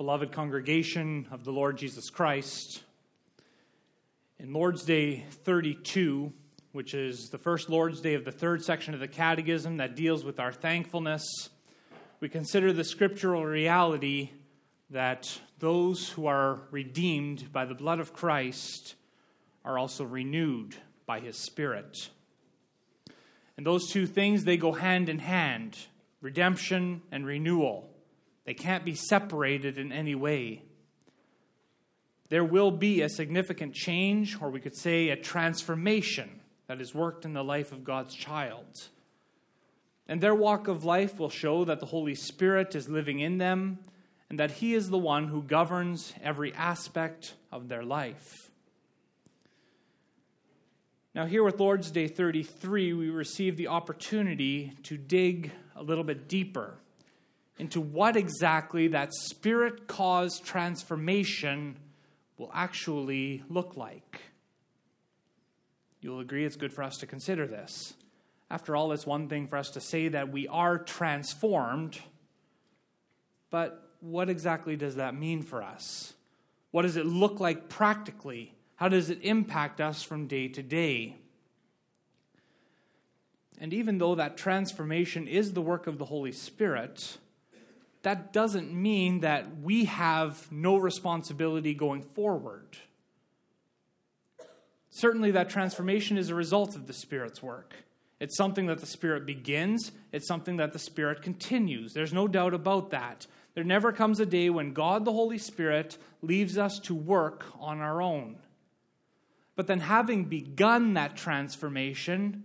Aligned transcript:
beloved 0.00 0.32
congregation 0.32 1.26
of 1.30 1.44
the 1.44 1.52
Lord 1.52 1.76
Jesus 1.76 2.08
Christ, 2.08 2.82
in 4.38 4.50
Lord's 4.50 4.82
Day 4.82 5.26
32, 5.44 6.32
which 6.72 6.94
is 6.94 7.28
the 7.28 7.36
first 7.36 7.68
Lord's 7.68 8.00
Day 8.00 8.14
of 8.14 8.24
the 8.24 8.32
third 8.32 8.64
section 8.64 8.94
of 8.94 9.00
the 9.00 9.06
Catechism 9.06 9.76
that 9.76 9.96
deals 9.96 10.24
with 10.24 10.40
our 10.40 10.52
thankfulness, 10.52 11.50
we 12.18 12.30
consider 12.30 12.72
the 12.72 12.82
scriptural 12.82 13.44
reality 13.44 14.30
that 14.88 15.38
those 15.58 16.08
who 16.08 16.24
are 16.24 16.62
redeemed 16.70 17.52
by 17.52 17.66
the 17.66 17.74
blood 17.74 18.00
of 18.00 18.14
Christ 18.14 18.94
are 19.66 19.78
also 19.78 20.04
renewed 20.04 20.76
by 21.04 21.20
his 21.20 21.36
Spirit. 21.36 22.08
And 23.58 23.66
those 23.66 23.90
two 23.90 24.06
things, 24.06 24.44
they 24.44 24.56
go 24.56 24.72
hand 24.72 25.10
in 25.10 25.18
hand 25.18 25.76
redemption 26.22 27.02
and 27.12 27.26
renewal. 27.26 27.89
They 28.50 28.54
can't 28.54 28.84
be 28.84 28.96
separated 28.96 29.78
in 29.78 29.92
any 29.92 30.16
way. 30.16 30.64
There 32.30 32.42
will 32.42 32.72
be 32.72 33.00
a 33.00 33.08
significant 33.08 33.74
change, 33.74 34.42
or 34.42 34.50
we 34.50 34.58
could 34.58 34.76
say 34.76 35.10
a 35.10 35.16
transformation, 35.16 36.40
that 36.66 36.80
is 36.80 36.92
worked 36.92 37.24
in 37.24 37.32
the 37.32 37.44
life 37.44 37.70
of 37.70 37.84
God's 37.84 38.12
child. 38.12 38.88
And 40.08 40.20
their 40.20 40.34
walk 40.34 40.66
of 40.66 40.84
life 40.84 41.20
will 41.20 41.30
show 41.30 41.64
that 41.64 41.78
the 41.78 41.86
Holy 41.86 42.16
Spirit 42.16 42.74
is 42.74 42.88
living 42.88 43.20
in 43.20 43.38
them 43.38 43.78
and 44.28 44.40
that 44.40 44.50
He 44.50 44.74
is 44.74 44.90
the 44.90 44.98
one 44.98 45.28
who 45.28 45.44
governs 45.44 46.12
every 46.20 46.52
aspect 46.54 47.34
of 47.52 47.68
their 47.68 47.84
life. 47.84 48.50
Now, 51.14 51.26
here 51.26 51.44
with 51.44 51.60
Lord's 51.60 51.92
Day 51.92 52.08
33, 52.08 52.94
we 52.94 53.10
receive 53.10 53.56
the 53.56 53.68
opportunity 53.68 54.72
to 54.82 54.96
dig 54.96 55.52
a 55.76 55.84
little 55.84 56.02
bit 56.02 56.26
deeper 56.26 56.74
into 57.60 57.80
what 57.80 58.16
exactly 58.16 58.88
that 58.88 59.12
spirit 59.12 59.86
caused 59.86 60.44
transformation 60.44 61.76
will 62.38 62.50
actually 62.54 63.42
look 63.50 63.76
like. 63.76 64.22
You'll 66.00 66.20
agree 66.20 66.46
it's 66.46 66.56
good 66.56 66.72
for 66.72 66.82
us 66.82 66.96
to 66.98 67.06
consider 67.06 67.46
this. 67.46 67.92
After 68.50 68.74
all, 68.74 68.92
it's 68.92 69.06
one 69.06 69.28
thing 69.28 69.46
for 69.46 69.58
us 69.58 69.68
to 69.72 69.80
say 69.80 70.08
that 70.08 70.32
we 70.32 70.48
are 70.48 70.78
transformed, 70.78 72.00
but 73.50 73.90
what 74.00 74.30
exactly 74.30 74.76
does 74.76 74.96
that 74.96 75.14
mean 75.14 75.42
for 75.42 75.62
us? 75.62 76.14
What 76.70 76.82
does 76.82 76.96
it 76.96 77.04
look 77.04 77.40
like 77.40 77.68
practically? 77.68 78.54
How 78.76 78.88
does 78.88 79.10
it 79.10 79.18
impact 79.22 79.82
us 79.82 80.02
from 80.02 80.26
day 80.26 80.48
to 80.48 80.62
day? 80.62 81.16
And 83.60 83.74
even 83.74 83.98
though 83.98 84.14
that 84.14 84.38
transformation 84.38 85.28
is 85.28 85.52
the 85.52 85.60
work 85.60 85.86
of 85.86 85.98
the 85.98 86.06
Holy 86.06 86.32
Spirit, 86.32 87.18
that 88.02 88.32
doesn't 88.32 88.72
mean 88.72 89.20
that 89.20 89.60
we 89.60 89.84
have 89.84 90.50
no 90.50 90.76
responsibility 90.76 91.74
going 91.74 92.02
forward. 92.02 92.78
Certainly, 94.90 95.32
that 95.32 95.50
transformation 95.50 96.18
is 96.18 96.30
a 96.30 96.34
result 96.34 96.74
of 96.74 96.86
the 96.86 96.92
Spirit's 96.92 97.42
work. 97.42 97.74
It's 98.18 98.36
something 98.36 98.66
that 98.66 98.80
the 98.80 98.86
Spirit 98.86 99.24
begins, 99.24 99.92
it's 100.12 100.26
something 100.26 100.56
that 100.56 100.72
the 100.72 100.78
Spirit 100.78 101.22
continues. 101.22 101.94
There's 101.94 102.12
no 102.12 102.26
doubt 102.26 102.54
about 102.54 102.90
that. 102.90 103.26
There 103.54 103.64
never 103.64 103.92
comes 103.92 104.20
a 104.20 104.26
day 104.26 104.50
when 104.50 104.72
God 104.72 105.04
the 105.04 105.12
Holy 105.12 105.38
Spirit 105.38 105.96
leaves 106.22 106.58
us 106.58 106.78
to 106.80 106.94
work 106.94 107.46
on 107.58 107.80
our 107.80 108.02
own. 108.02 108.36
But 109.56 109.66
then, 109.66 109.80
having 109.80 110.24
begun 110.24 110.94
that 110.94 111.16
transformation, 111.16 112.44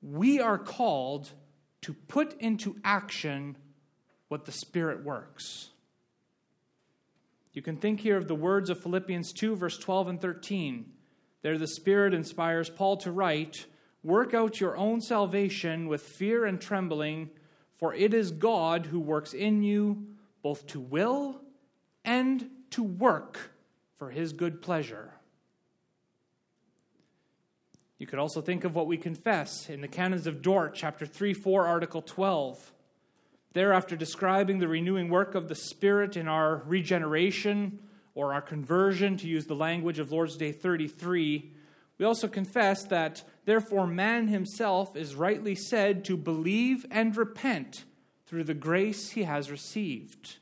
we 0.00 0.40
are 0.40 0.58
called 0.58 1.30
to 1.82 1.92
put 1.92 2.40
into 2.40 2.76
action 2.84 3.56
what 4.28 4.44
the 4.44 4.52
Spirit 4.52 5.04
works. 5.04 5.70
You 7.52 7.62
can 7.62 7.76
think 7.76 8.00
here 8.00 8.16
of 8.16 8.26
the 8.26 8.34
words 8.34 8.68
of 8.68 8.82
Philippians 8.82 9.32
2, 9.32 9.54
verse 9.56 9.78
12 9.78 10.08
and 10.08 10.20
13. 10.20 10.92
There, 11.42 11.56
the 11.56 11.68
Spirit 11.68 12.12
inspires 12.12 12.68
Paul 12.68 12.96
to 12.98 13.12
write, 13.12 13.66
Work 14.02 14.34
out 14.34 14.60
your 14.60 14.76
own 14.76 15.00
salvation 15.00 15.88
with 15.88 16.02
fear 16.02 16.44
and 16.44 16.60
trembling, 16.60 17.30
for 17.78 17.94
it 17.94 18.12
is 18.12 18.32
God 18.32 18.86
who 18.86 19.00
works 19.00 19.32
in 19.32 19.62
you 19.62 20.08
both 20.42 20.66
to 20.68 20.80
will 20.80 21.40
and 22.04 22.50
to 22.70 22.82
work 22.82 23.38
for 23.98 24.10
his 24.10 24.32
good 24.34 24.60
pleasure. 24.60 25.14
You 27.98 28.06
could 28.06 28.18
also 28.18 28.42
think 28.42 28.64
of 28.64 28.74
what 28.74 28.86
we 28.86 28.98
confess 28.98 29.70
in 29.70 29.80
the 29.80 29.88
Canons 29.88 30.26
of 30.26 30.42
Dort, 30.42 30.74
chapter 30.74 31.06
3, 31.06 31.32
4, 31.32 31.66
article 31.66 32.02
12. 32.02 32.73
Thereafter, 33.54 33.94
describing 33.94 34.58
the 34.58 34.68
renewing 34.68 35.08
work 35.08 35.36
of 35.36 35.48
the 35.48 35.54
Spirit 35.54 36.16
in 36.16 36.26
our 36.26 36.62
regeneration 36.66 37.78
or 38.14 38.34
our 38.34 38.42
conversion, 38.42 39.16
to 39.18 39.28
use 39.28 39.46
the 39.46 39.54
language 39.54 39.98
of 39.98 40.12
Lord's 40.12 40.36
Day 40.36 40.52
33, 40.52 41.52
we 41.96 42.04
also 42.04 42.26
confess 42.26 42.84
that, 42.86 43.22
therefore, 43.44 43.86
man 43.86 44.26
himself 44.26 44.96
is 44.96 45.14
rightly 45.14 45.54
said 45.54 46.04
to 46.06 46.16
believe 46.16 46.84
and 46.90 47.16
repent 47.16 47.84
through 48.26 48.44
the 48.44 48.54
grace 48.54 49.10
he 49.10 49.22
has 49.22 49.50
received. 49.50 50.38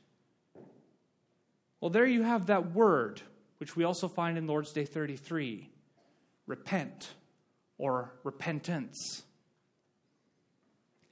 Well, 1.79 1.91
there 1.91 2.07
you 2.07 2.23
have 2.23 2.47
that 2.47 2.71
word, 2.71 3.21
which 3.59 3.75
we 3.75 3.83
also 3.83 4.07
find 4.07 4.37
in 4.37 4.47
Lord's 4.47 4.71
Day 4.71 4.85
33 4.85 5.69
repent 6.47 7.13
or 7.77 8.13
repentance. 8.23 9.23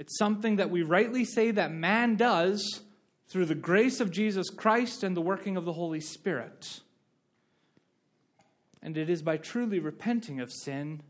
It's 0.01 0.17
something 0.17 0.55
that 0.55 0.71
we 0.71 0.81
rightly 0.81 1.23
say 1.23 1.51
that 1.51 1.71
man 1.71 2.15
does 2.15 2.81
through 3.27 3.45
the 3.45 3.53
grace 3.53 3.99
of 3.99 4.09
Jesus 4.09 4.49
Christ 4.49 5.03
and 5.03 5.15
the 5.15 5.21
working 5.21 5.57
of 5.57 5.63
the 5.63 5.73
Holy 5.73 5.99
Spirit. 5.99 6.79
And 8.81 8.97
it 8.97 9.11
is 9.11 9.21
by 9.21 9.37
truly 9.37 9.77
repenting 9.77 10.39
of 10.39 10.51
sin 10.51 11.03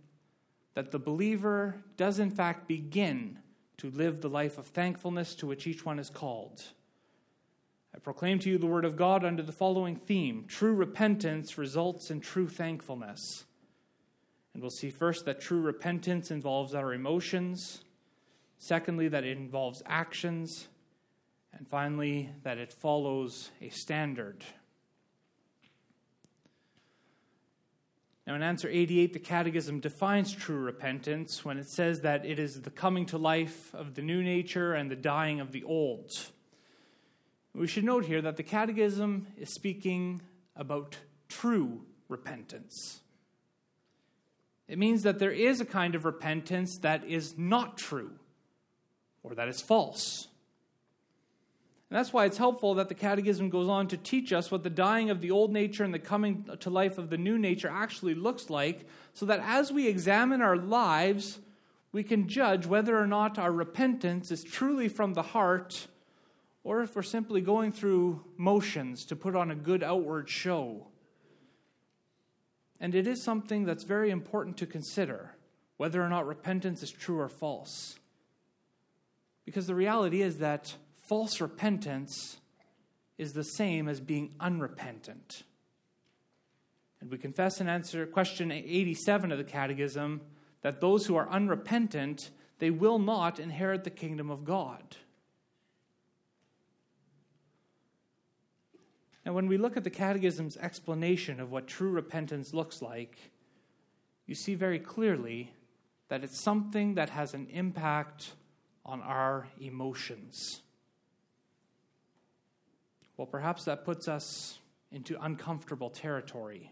that 0.74 0.92
the 0.92 1.00
believer 1.00 1.86
does, 1.96 2.20
in 2.20 2.32
fact, 2.32 2.68
begin 2.68 3.40
to 3.78 3.90
live 3.92 4.20
the 4.20 4.28
life 4.28 4.58
of 4.58 4.68
thankfulness 4.68 5.36
to 5.36 5.48
which 5.48 5.68
each 5.68 5.86
one 5.86 5.98
is 5.98 6.10
called. 6.10 6.62
I 7.96 8.00
proclaim 8.00 8.40
to 8.40 8.50
you 8.50 8.58
the 8.58 8.68
word 8.68 8.84
of 8.84 8.98
God 8.98 9.24
under 9.24 9.42
the 9.42 9.54
following 9.54 9.96
theme 9.96 10.44
True 10.50 10.76
repentance 10.76 11.58
results 11.58 12.12
in 12.12 12.20
true 12.20 12.50
thankfulness. 12.50 13.46
And 14.54 14.62
we'll 14.62 14.70
see 14.70 14.90
first 14.90 15.24
that 15.24 15.40
true 15.40 15.62
repentance 15.62 16.30
involves 16.30 16.76
our 16.76 16.94
emotions. 16.94 17.86
Secondly, 18.64 19.08
that 19.08 19.24
it 19.24 19.40
involves 19.40 19.82
actions. 19.88 20.68
And 21.52 21.68
finally, 21.68 22.30
that 22.44 22.60
it 22.60 22.72
follows 22.72 23.50
a 23.60 23.70
standard. 23.70 24.46
Now, 28.28 28.36
in 28.36 28.44
answer 28.44 28.70
88, 28.70 29.14
the 29.14 29.20
Catechism 29.20 29.80
defines 29.80 30.32
true 30.32 30.60
repentance 30.60 31.44
when 31.44 31.58
it 31.58 31.70
says 31.70 32.02
that 32.02 32.24
it 32.24 32.38
is 32.38 32.62
the 32.62 32.70
coming 32.70 33.08
to 33.08 33.18
life 33.18 33.74
of 33.74 33.96
the 33.96 34.04
new 34.04 34.22
nature 34.22 34.76
and 34.76 34.92
the 34.92 34.96
dying 34.96 35.40
of 35.40 35.52
the 35.52 35.64
old. 35.64 36.12
We 37.56 37.66
should 37.66 37.84
note 37.84 38.06
here 38.06 38.22
that 38.22 38.38
the 38.38 38.44
Catechism 38.44 39.26
is 39.38 39.52
speaking 39.52 40.22
about 40.56 40.98
true 41.28 41.82
repentance. 42.10 43.02
It 44.68 44.78
means 44.78 45.02
that 45.02 45.18
there 45.18 45.32
is 45.32 45.62
a 45.62 45.66
kind 45.66 45.96
of 45.96 46.06
repentance 46.06 46.78
that 46.78 47.04
is 47.06 47.40
not 47.40 47.80
true 47.80 48.20
or 49.24 49.36
that 49.36 49.48
is 49.48 49.62
false. 49.62 50.28
And 51.90 51.98
that's 51.98 52.14
why 52.14 52.26
it's 52.26 52.38
helpful 52.38 52.76
that 52.76 52.88
the 52.88 52.96
Catechism 52.96 53.50
goes 53.50 53.68
on 53.68 53.88
to 53.90 53.98
teach 53.98 54.32
us 54.32 54.50
what 54.50 54.64
the 54.64 54.70
dying 54.70 55.10
of 55.10 55.20
the 55.20 55.32
old 55.32 55.52
nature 55.52 55.84
and 55.84 55.94
the 55.94 56.00
coming 56.00 56.48
to 56.62 56.70
life 56.70 56.98
of 56.98 57.10
the 57.10 57.18
new 57.18 57.38
nature 57.38 57.70
actually 57.70 58.16
looks 58.16 58.50
like, 58.50 58.88
so 59.14 59.26
that 59.26 59.42
as 59.42 59.74
we 59.74 59.88
examine 59.88 60.42
our 60.42 60.56
lives, 60.56 61.40
we 61.92 62.04
can 62.04 62.30
judge 62.30 62.66
whether 62.66 62.98
or 62.98 63.08
not 63.08 63.38
our 63.38 63.52
repentance 63.52 64.32
is 64.32 64.44
truly 64.44 64.88
from 64.88 65.14
the 65.14 65.22
heart 65.22 65.88
or 66.64 66.82
if 66.82 66.96
we're 66.96 67.02
simply 67.02 67.42
going 67.42 67.72
through 67.72 68.24
motions 68.38 69.06
to 69.06 69.16
put 69.16 69.36
on 69.36 69.52
a 69.52 69.56
good 69.56 69.84
outward 69.84 70.30
show. 70.30 70.88
And 72.80 72.96
it 72.96 73.08
is 73.08 73.22
something 73.22 73.66
that's 73.66 73.84
very 73.84 74.12
important 74.12 74.58
to 74.58 74.66
consider 74.66 75.36
whether 75.78 76.02
or 76.02 76.10
not 76.10 76.28
repentance 76.28 76.84
is 76.84 76.92
true 76.92 77.20
or 77.20 77.30
false. 77.30 77.98
Because 79.46 79.68
the 79.68 79.76
reality 79.76 80.22
is 80.22 80.38
that 80.38 80.76
false 81.08 81.42
repentance 81.42 82.38
is 83.18 83.34
the 83.34 83.44
same 83.44 83.88
as 83.88 84.00
being 84.00 84.34
unrepentant. 84.40 85.44
And 87.00 87.10
we 87.10 87.18
confess 87.18 87.60
and 87.60 87.70
answer 87.70 88.06
question 88.06 88.52
87 88.52 89.32
of 89.32 89.38
the 89.38 89.44
Catechism 89.44 90.22
that 90.62 90.82
those 90.82 91.06
who 91.06 91.16
are 91.16 91.30
unrepentant, 91.30 92.30
they 92.60 92.70
will 92.70 93.00
not 93.00 93.40
inherit 93.40 93.84
the 93.84 93.90
kingdom 93.90 94.30
of 94.30 94.46
God. 94.46 94.96
Now, 99.26 99.34
when 99.34 99.48
we 99.48 99.58
look 99.58 99.78
at 99.78 99.84
the 99.84 99.90
Catechism's 99.90 100.58
explanation 100.58 101.40
of 101.40 101.52
what 101.52 101.68
true 101.68 101.92
repentance 101.92 102.54
looks 102.54 102.82
like, 102.82 103.18
you 104.26 104.34
see 104.34 104.56
very 104.56 104.80
clearly 104.80 105.52
that 106.08 106.24
it's 106.24 106.44
something 106.44 106.96
that 106.96 107.10
has 107.12 107.34
an 107.34 107.48
impact 107.52 108.32
on 108.86 109.02
our 109.02 109.48
emotions. 109.60 110.62
Well, 113.18 113.28
perhaps 113.28 113.66
that 113.66 113.86
puts 113.86 114.08
us 114.08 114.58
into 114.92 115.22
uncomfortable 115.22 115.90
territory. 115.90 116.72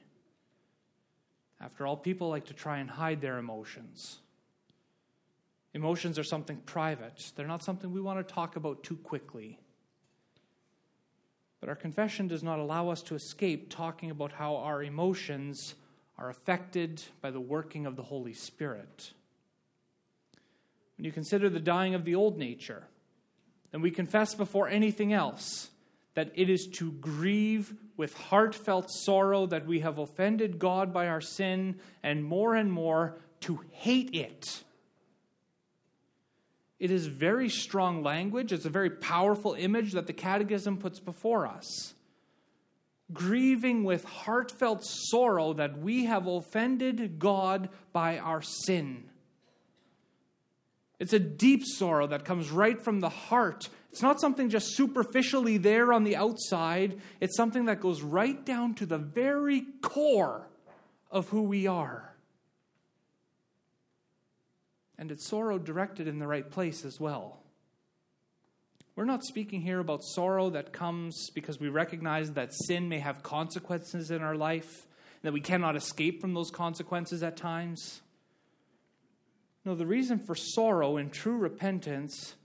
After 1.62 1.86
all, 1.86 1.98
people 1.98 2.30
like 2.30 2.46
to 2.46 2.54
try 2.54 2.80
and 2.80 2.90
hide 2.90 3.22
their 3.22 3.38
emotions. 3.38 4.20
Emotions 5.74 6.18
are 6.18 6.24
something 6.24 6.58
private, 6.66 7.32
they're 7.36 7.48
not 7.48 7.64
something 7.64 7.92
we 7.92 8.02
want 8.02 8.26
to 8.26 8.34
talk 8.34 8.56
about 8.56 8.84
too 8.84 8.98
quickly. 8.98 9.60
But 11.60 11.70
our 11.70 11.76
confession 11.76 12.28
does 12.28 12.42
not 12.42 12.60
allow 12.60 12.90
us 12.90 13.02
to 13.04 13.16
escape 13.16 13.70
talking 13.70 14.12
about 14.12 14.32
how 14.32 14.56
our 14.56 14.82
emotions 14.82 15.76
are 16.18 16.30
affected 16.30 17.02
by 17.22 17.32
the 17.32 17.40
working 17.40 17.86
of 17.86 17.96
the 17.96 18.04
Holy 18.04 18.34
Spirit. 18.34 19.12
When 21.00 21.06
you 21.06 21.14
consider 21.14 21.50
the 21.50 21.62
dying 21.62 21.96
of 21.96 22.04
the 22.04 22.16
old 22.16 22.38
nature, 22.38 22.84
then 23.72 23.80
we 23.82 23.90
confess 23.90 24.36
before 24.36 24.68
anything 24.68 25.14
else 25.14 25.70
that 26.14 26.30
it 26.36 26.50
is 26.50 26.68
to 26.74 26.92
grieve 26.92 27.74
with 27.96 28.14
heartfelt 28.16 28.92
sorrow 28.92 29.46
that 29.46 29.66
we 29.66 29.80
have 29.80 29.98
offended 29.98 30.60
God 30.60 30.92
by 30.92 31.08
our 31.08 31.22
sin, 31.22 31.80
and 32.04 32.22
more 32.22 32.54
and 32.54 32.70
more 32.70 33.18
to 33.40 33.62
hate 33.72 34.14
it. 34.14 34.62
It 36.80 36.92
is 36.92 37.08
very 37.08 37.48
strong 37.48 38.04
language. 38.04 38.52
It's 38.52 38.66
a 38.66 38.70
very 38.70 38.90
powerful 38.90 39.54
image 39.54 39.94
that 39.94 40.06
the 40.06 40.12
Catechism 40.12 40.80
puts 40.80 41.00
before 41.00 41.48
us. 41.48 41.94
Grieving 43.14 43.86
with 43.86 44.04
heartfelt 44.04 44.84
sorrow 44.84 45.54
that 45.54 45.80
we 45.80 46.04
have 46.08 46.28
offended 46.28 47.20
God 47.20 47.70
by 47.94 48.18
our 48.18 48.42
sin. 48.42 49.09
It's 51.00 51.14
a 51.14 51.20
deep 51.20 51.64
sorrow 51.66 52.08
that 52.08 52.26
comes 52.26 52.52
right 52.52 52.80
from 52.80 53.00
the 53.00 53.10
heart 53.10 53.70
it's 53.92 54.02
not 54.02 54.22
something 54.22 54.50
just 54.50 54.76
superficially 54.76 55.58
there 55.58 55.92
on 55.92 56.04
the 56.04 56.16
outside, 56.16 57.00
it's 57.20 57.36
something 57.36 57.66
that 57.66 57.82
goes 57.82 58.02
right 58.02 58.44
down 58.46 58.76
to 58.76 58.86
the 58.86 58.98
very 58.98 59.66
core 59.82 60.48
of 61.12 61.30
who 61.30 61.44
we 61.44 61.66
are. 61.66 62.14
And 64.98 65.12
it's 65.12 65.28
sorrow 65.28 65.58
directed 65.58 66.08
in 66.08 66.20
the 66.20 66.28
right 66.28 66.50
place 66.50 66.86
as 66.86 67.00
well. 67.00 67.42
We're 68.96 69.06
not 69.06 69.24
speaking 69.24 69.62
here 69.62 69.80
about 69.80 70.04
sorrow 70.04 70.50
that 70.52 70.74
comes 70.74 71.30
because 71.34 71.60
we 71.60 71.70
recognize 71.70 72.34
that 72.34 72.54
sin 72.54 72.90
may 72.90 73.00
have 73.00 73.24
consequences 73.24 74.12
in 74.12 74.22
our 74.22 74.36
life, 74.36 74.86
that 75.24 75.34
we 75.34 75.40
cannot 75.40 75.78
escape 75.78 76.22
from 76.22 76.34
those 76.34 76.52
consequences 76.52 77.24
at 77.24 77.38
times. 77.38 78.02
No, 79.66 79.76
the 79.76 79.86
reason 79.86 80.20
for 80.20 80.36
sorrow 80.36 80.98
in 80.98 81.10
true 81.10 81.38
repentance 81.38 82.36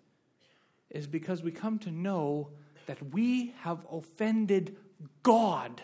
is 0.91 1.07
because 1.07 1.43
we 1.43 1.51
come 1.51 1.79
to 1.81 1.91
know 1.91 2.51
that 2.87 3.15
we 3.15 3.55
have 3.61 3.87
offended 3.91 4.77
God 5.23 5.83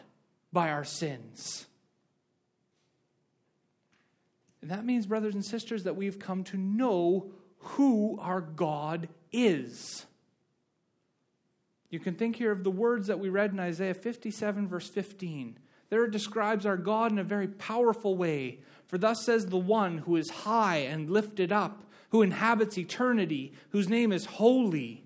by 0.53 0.71
our 0.71 0.85
sins. 0.85 1.67
And 4.63 4.71
that 4.71 4.85
means, 4.85 5.07
brothers 5.07 5.35
and 5.35 5.45
sisters, 5.45 5.85
that 5.85 5.97
we've 5.97 6.19
come 6.19 6.45
to 6.45 6.57
know 6.57 7.33
who 7.59 8.19
our 8.21 8.41
God 8.41 9.09
is. 9.33 10.07
You 11.89 11.99
can 11.99 12.15
think 12.15 12.37
here 12.37 12.53
of 12.53 12.63
the 12.63 12.71
words 12.71 13.09
that 13.09 13.19
we 13.19 13.29
read 13.29 13.53
in 13.53 13.59
Isaiah 13.59 13.95
57, 13.95 14.69
verse 14.69 14.89
15. 14.89 15.59
There 15.89 16.05
it 16.05 16.13
describes 16.13 16.67
our 16.67 16.77
God 16.77 17.11
in 17.11 17.19
a 17.19 17.25
very 17.25 17.49
powerful 17.49 18.17
way. 18.17 18.61
For 18.91 18.99
thus 18.99 19.25
says 19.25 19.47
the 19.47 19.57
one 19.57 19.99
who 19.99 20.17
is 20.17 20.31
high 20.31 20.79
and 20.79 21.09
lifted 21.09 21.53
up 21.53 21.85
who 22.09 22.23
inhabits 22.23 22.77
eternity, 22.77 23.53
whose 23.69 23.89
name 23.89 24.11
is 24.11 24.25
holy. 24.27 25.05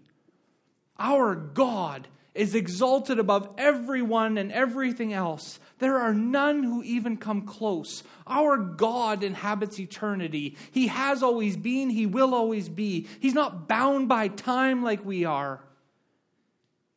Our 0.99 1.35
God 1.35 2.09
is 2.35 2.55
exalted 2.55 3.19
above 3.19 3.47
everyone 3.59 4.39
and 4.39 4.51
everything 4.51 5.13
else. 5.13 5.61
There 5.81 5.99
are 5.99 6.15
none 6.15 6.63
who 6.63 6.83
even 6.83 7.19
come 7.19 7.43
close. 7.43 8.03
Our 8.27 8.57
God 8.57 9.23
inhabits 9.23 9.79
eternity. 9.79 10.57
He 10.71 10.87
has 10.87 11.23
always 11.23 11.59
been, 11.59 11.91
He 11.91 12.07
will 12.07 12.35
always 12.35 12.71
be. 12.71 13.07
He's 13.21 13.35
not 13.35 13.69
bound 13.69 14.09
by 14.09 14.29
time 14.29 14.83
like 14.83 15.05
we 15.05 15.27
are. 15.27 15.63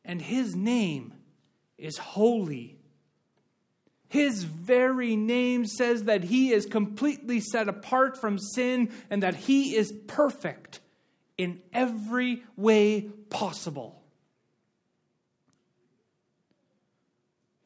And 0.06 0.22
His 0.22 0.56
name 0.56 1.12
is 1.76 1.98
holy. 1.98 2.77
His 4.08 4.44
very 4.44 5.16
name 5.16 5.66
says 5.66 6.04
that 6.04 6.24
he 6.24 6.50
is 6.52 6.64
completely 6.64 7.40
set 7.40 7.68
apart 7.68 8.18
from 8.18 8.38
sin 8.38 8.90
and 9.10 9.22
that 9.22 9.34
he 9.34 9.76
is 9.76 9.92
perfect 10.06 10.80
in 11.36 11.60
every 11.72 12.42
way 12.56 13.10
possible. 13.28 14.02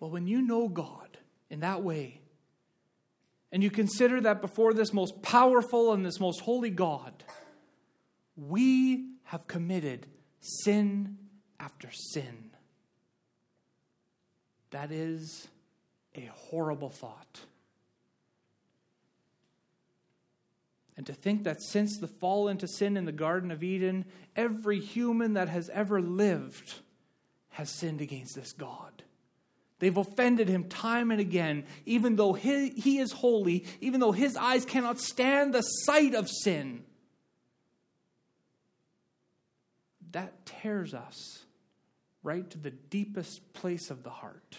Well, 0.00 0.10
when 0.10 0.26
you 0.26 0.42
know 0.42 0.68
God 0.68 1.16
in 1.48 1.60
that 1.60 1.84
way, 1.84 2.20
and 3.52 3.62
you 3.62 3.70
consider 3.70 4.20
that 4.22 4.40
before 4.40 4.74
this 4.74 4.92
most 4.92 5.22
powerful 5.22 5.92
and 5.92 6.04
this 6.04 6.18
most 6.18 6.40
holy 6.40 6.70
God, 6.70 7.22
we 8.34 9.10
have 9.24 9.46
committed 9.46 10.06
sin 10.40 11.18
after 11.60 11.88
sin. 11.92 12.50
That 14.70 14.90
is 14.90 15.48
a 16.14 16.30
horrible 16.34 16.90
thought. 16.90 17.40
And 20.96 21.06
to 21.06 21.14
think 21.14 21.44
that 21.44 21.62
since 21.62 21.98
the 21.98 22.06
fall 22.06 22.48
into 22.48 22.68
sin 22.68 22.96
in 22.96 23.06
the 23.06 23.12
Garden 23.12 23.50
of 23.50 23.62
Eden, 23.62 24.04
every 24.36 24.78
human 24.78 25.34
that 25.34 25.48
has 25.48 25.70
ever 25.70 26.00
lived 26.00 26.74
has 27.50 27.70
sinned 27.70 28.00
against 28.00 28.34
this 28.34 28.52
God. 28.52 29.02
They've 29.78 29.96
offended 29.96 30.48
him 30.48 30.68
time 30.68 31.10
and 31.10 31.20
again, 31.20 31.64
even 31.86 32.16
though 32.16 32.34
he, 32.34 32.68
he 32.70 32.98
is 32.98 33.10
holy, 33.10 33.64
even 33.80 34.00
though 34.00 34.12
his 34.12 34.36
eyes 34.36 34.64
cannot 34.64 35.00
stand 35.00 35.52
the 35.52 35.62
sight 35.62 36.14
of 36.14 36.28
sin. 36.28 36.84
That 40.12 40.46
tears 40.46 40.94
us 40.94 41.16
right 42.22 42.48
to 42.50 42.58
the 42.58 42.70
deepest 42.70 43.52
place 43.54 43.90
of 43.90 44.04
the 44.04 44.10
heart. 44.10 44.58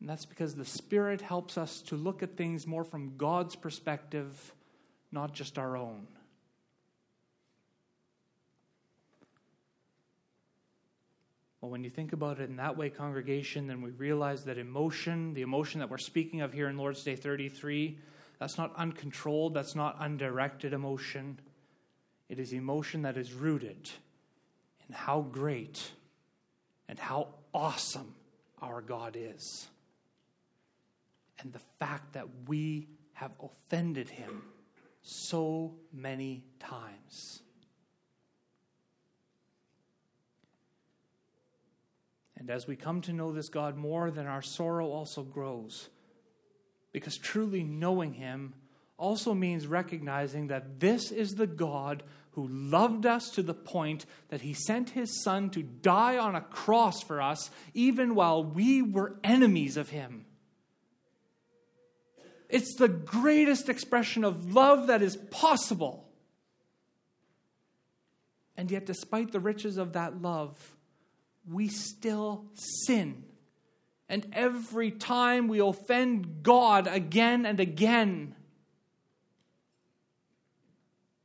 And 0.00 0.08
that's 0.08 0.26
because 0.26 0.54
the 0.54 0.64
Spirit 0.64 1.20
helps 1.20 1.58
us 1.58 1.82
to 1.82 1.96
look 1.96 2.22
at 2.22 2.36
things 2.36 2.66
more 2.66 2.84
from 2.84 3.16
God's 3.16 3.56
perspective, 3.56 4.54
not 5.10 5.32
just 5.34 5.58
our 5.58 5.76
own. 5.76 6.06
Well, 11.60 11.72
when 11.72 11.82
you 11.82 11.90
think 11.90 12.12
about 12.12 12.38
it 12.38 12.48
in 12.48 12.56
that 12.56 12.76
way, 12.76 12.88
congregation, 12.88 13.66
then 13.66 13.82
we 13.82 13.90
realize 13.90 14.44
that 14.44 14.58
emotion, 14.58 15.34
the 15.34 15.42
emotion 15.42 15.80
that 15.80 15.90
we're 15.90 15.98
speaking 15.98 16.40
of 16.42 16.52
here 16.52 16.68
in 16.68 16.78
Lord's 16.78 17.02
Day 17.02 17.16
33, 17.16 17.98
that's 18.38 18.56
not 18.56 18.72
uncontrolled, 18.76 19.54
that's 19.54 19.74
not 19.74 19.96
undirected 19.98 20.72
emotion. 20.72 21.40
It 22.28 22.38
is 22.38 22.52
emotion 22.52 23.02
that 23.02 23.16
is 23.16 23.32
rooted 23.32 23.90
in 24.88 24.94
how 24.94 25.22
great 25.22 25.90
and 26.88 26.96
how 26.96 27.28
awesome 27.52 28.14
our 28.62 28.80
God 28.80 29.16
is 29.18 29.68
and 31.40 31.52
the 31.52 31.60
fact 31.78 32.14
that 32.14 32.26
we 32.46 32.88
have 33.14 33.32
offended 33.40 34.08
him 34.08 34.42
so 35.02 35.74
many 35.92 36.44
times. 36.58 37.42
And 42.36 42.50
as 42.50 42.66
we 42.66 42.76
come 42.76 43.00
to 43.02 43.12
know 43.12 43.32
this 43.32 43.48
God 43.48 43.76
more, 43.76 44.10
then 44.10 44.26
our 44.26 44.42
sorrow 44.42 44.90
also 44.90 45.22
grows. 45.22 45.88
Because 46.92 47.16
truly 47.16 47.62
knowing 47.62 48.14
him 48.14 48.54
also 48.96 49.34
means 49.34 49.66
recognizing 49.66 50.48
that 50.48 50.80
this 50.80 51.10
is 51.10 51.34
the 51.34 51.46
God 51.46 52.02
who 52.32 52.46
loved 52.48 53.04
us 53.04 53.30
to 53.30 53.42
the 53.42 53.54
point 53.54 54.06
that 54.28 54.42
he 54.42 54.54
sent 54.54 54.90
his 54.90 55.22
son 55.22 55.50
to 55.50 55.62
die 55.62 56.16
on 56.16 56.36
a 56.36 56.40
cross 56.40 57.02
for 57.02 57.20
us, 57.20 57.50
even 57.74 58.14
while 58.14 58.44
we 58.44 58.82
were 58.82 59.16
enemies 59.24 59.76
of 59.76 59.88
him. 59.88 60.24
It's 62.48 62.74
the 62.76 62.88
greatest 62.88 63.68
expression 63.68 64.24
of 64.24 64.54
love 64.54 64.86
that 64.86 65.02
is 65.02 65.16
possible. 65.16 66.08
And 68.56 68.70
yet, 68.70 68.86
despite 68.86 69.32
the 69.32 69.40
riches 69.40 69.76
of 69.76 69.92
that 69.92 70.20
love, 70.20 70.76
we 71.48 71.68
still 71.68 72.46
sin. 72.54 73.24
And 74.08 74.26
every 74.32 74.90
time 74.90 75.48
we 75.48 75.60
offend 75.60 76.42
God 76.42 76.86
again 76.86 77.44
and 77.44 77.60
again, 77.60 78.34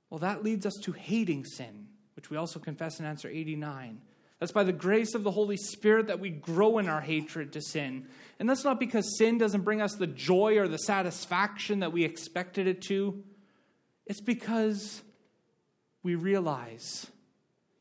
well, 0.09 0.19
that 0.19 0.43
leads 0.43 0.65
us 0.65 0.75
to 0.83 0.91
hating 0.91 1.45
sin, 1.45 1.87
which 2.15 2.29
we 2.29 2.37
also 2.37 2.59
confess 2.59 2.99
in 2.99 3.05
answer 3.05 3.27
89. 3.27 4.01
That's 4.43 4.51
by 4.51 4.65
the 4.65 4.73
grace 4.73 5.15
of 5.15 5.23
the 5.23 5.31
Holy 5.31 5.55
Spirit 5.55 6.07
that 6.07 6.19
we 6.19 6.29
grow 6.29 6.77
in 6.77 6.89
our 6.89 6.99
hatred 6.99 7.53
to 7.53 7.61
sin. 7.61 8.09
And 8.39 8.49
that's 8.49 8.65
not 8.65 8.77
because 8.77 9.17
sin 9.17 9.37
doesn't 9.37 9.61
bring 9.61 9.81
us 9.81 9.95
the 9.95 10.05
joy 10.05 10.57
or 10.57 10.67
the 10.67 10.79
satisfaction 10.79 11.79
that 11.79 11.93
we 11.93 12.03
expected 12.03 12.67
it 12.67 12.81
to. 12.89 13.23
It's 14.05 14.19
because 14.19 15.01
we 16.03 16.15
realize 16.15 17.07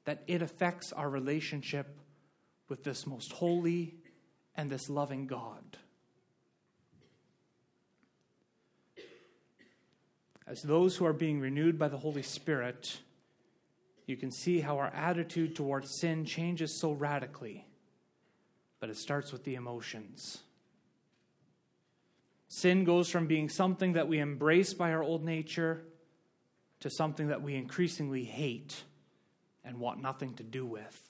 that 0.05 0.23
it 0.29 0.41
affects 0.41 0.93
our 0.93 1.11
relationship 1.11 1.99
with 2.69 2.85
this 2.85 3.09
most 3.09 3.33
holy 3.33 3.97
and 4.55 4.71
this 4.71 4.89
loving 4.89 5.27
God. 5.27 5.79
As 10.47 10.63
those 10.63 10.95
who 10.95 11.07
are 11.07 11.13
being 11.13 11.41
renewed 11.41 11.77
by 11.77 11.89
the 11.89 11.99
Holy 11.99 12.23
Spirit, 12.23 12.99
you 14.13 14.19
can 14.19 14.31
see 14.31 14.61
how 14.61 14.77
our 14.77 14.89
attitude 14.89 15.57
towards 15.57 15.99
sin 15.99 16.27
changes 16.27 16.79
so 16.79 16.93
radically. 16.93 17.65
But 18.79 18.91
it 18.91 18.99
starts 18.99 19.33
with 19.33 19.43
the 19.45 19.55
emotions. 19.55 20.43
Sin 22.49 22.85
goes 22.85 23.09
from 23.09 23.27
being 23.27 23.49
something 23.49 23.95
that 23.95 24.09
we 24.09 24.19
embrace 24.19 24.75
by 24.75 24.93
our 24.93 25.03
old 25.03 25.25
nature 25.25 25.83
to 26.81 26.91
something 26.91 27.29
that 27.29 27.41
we 27.41 27.55
increasingly 27.55 28.23
hate 28.23 28.83
and 29.65 29.81
want 29.81 30.03
nothing 30.03 30.35
to 30.35 30.43
do 30.43 30.67
with. 30.67 31.01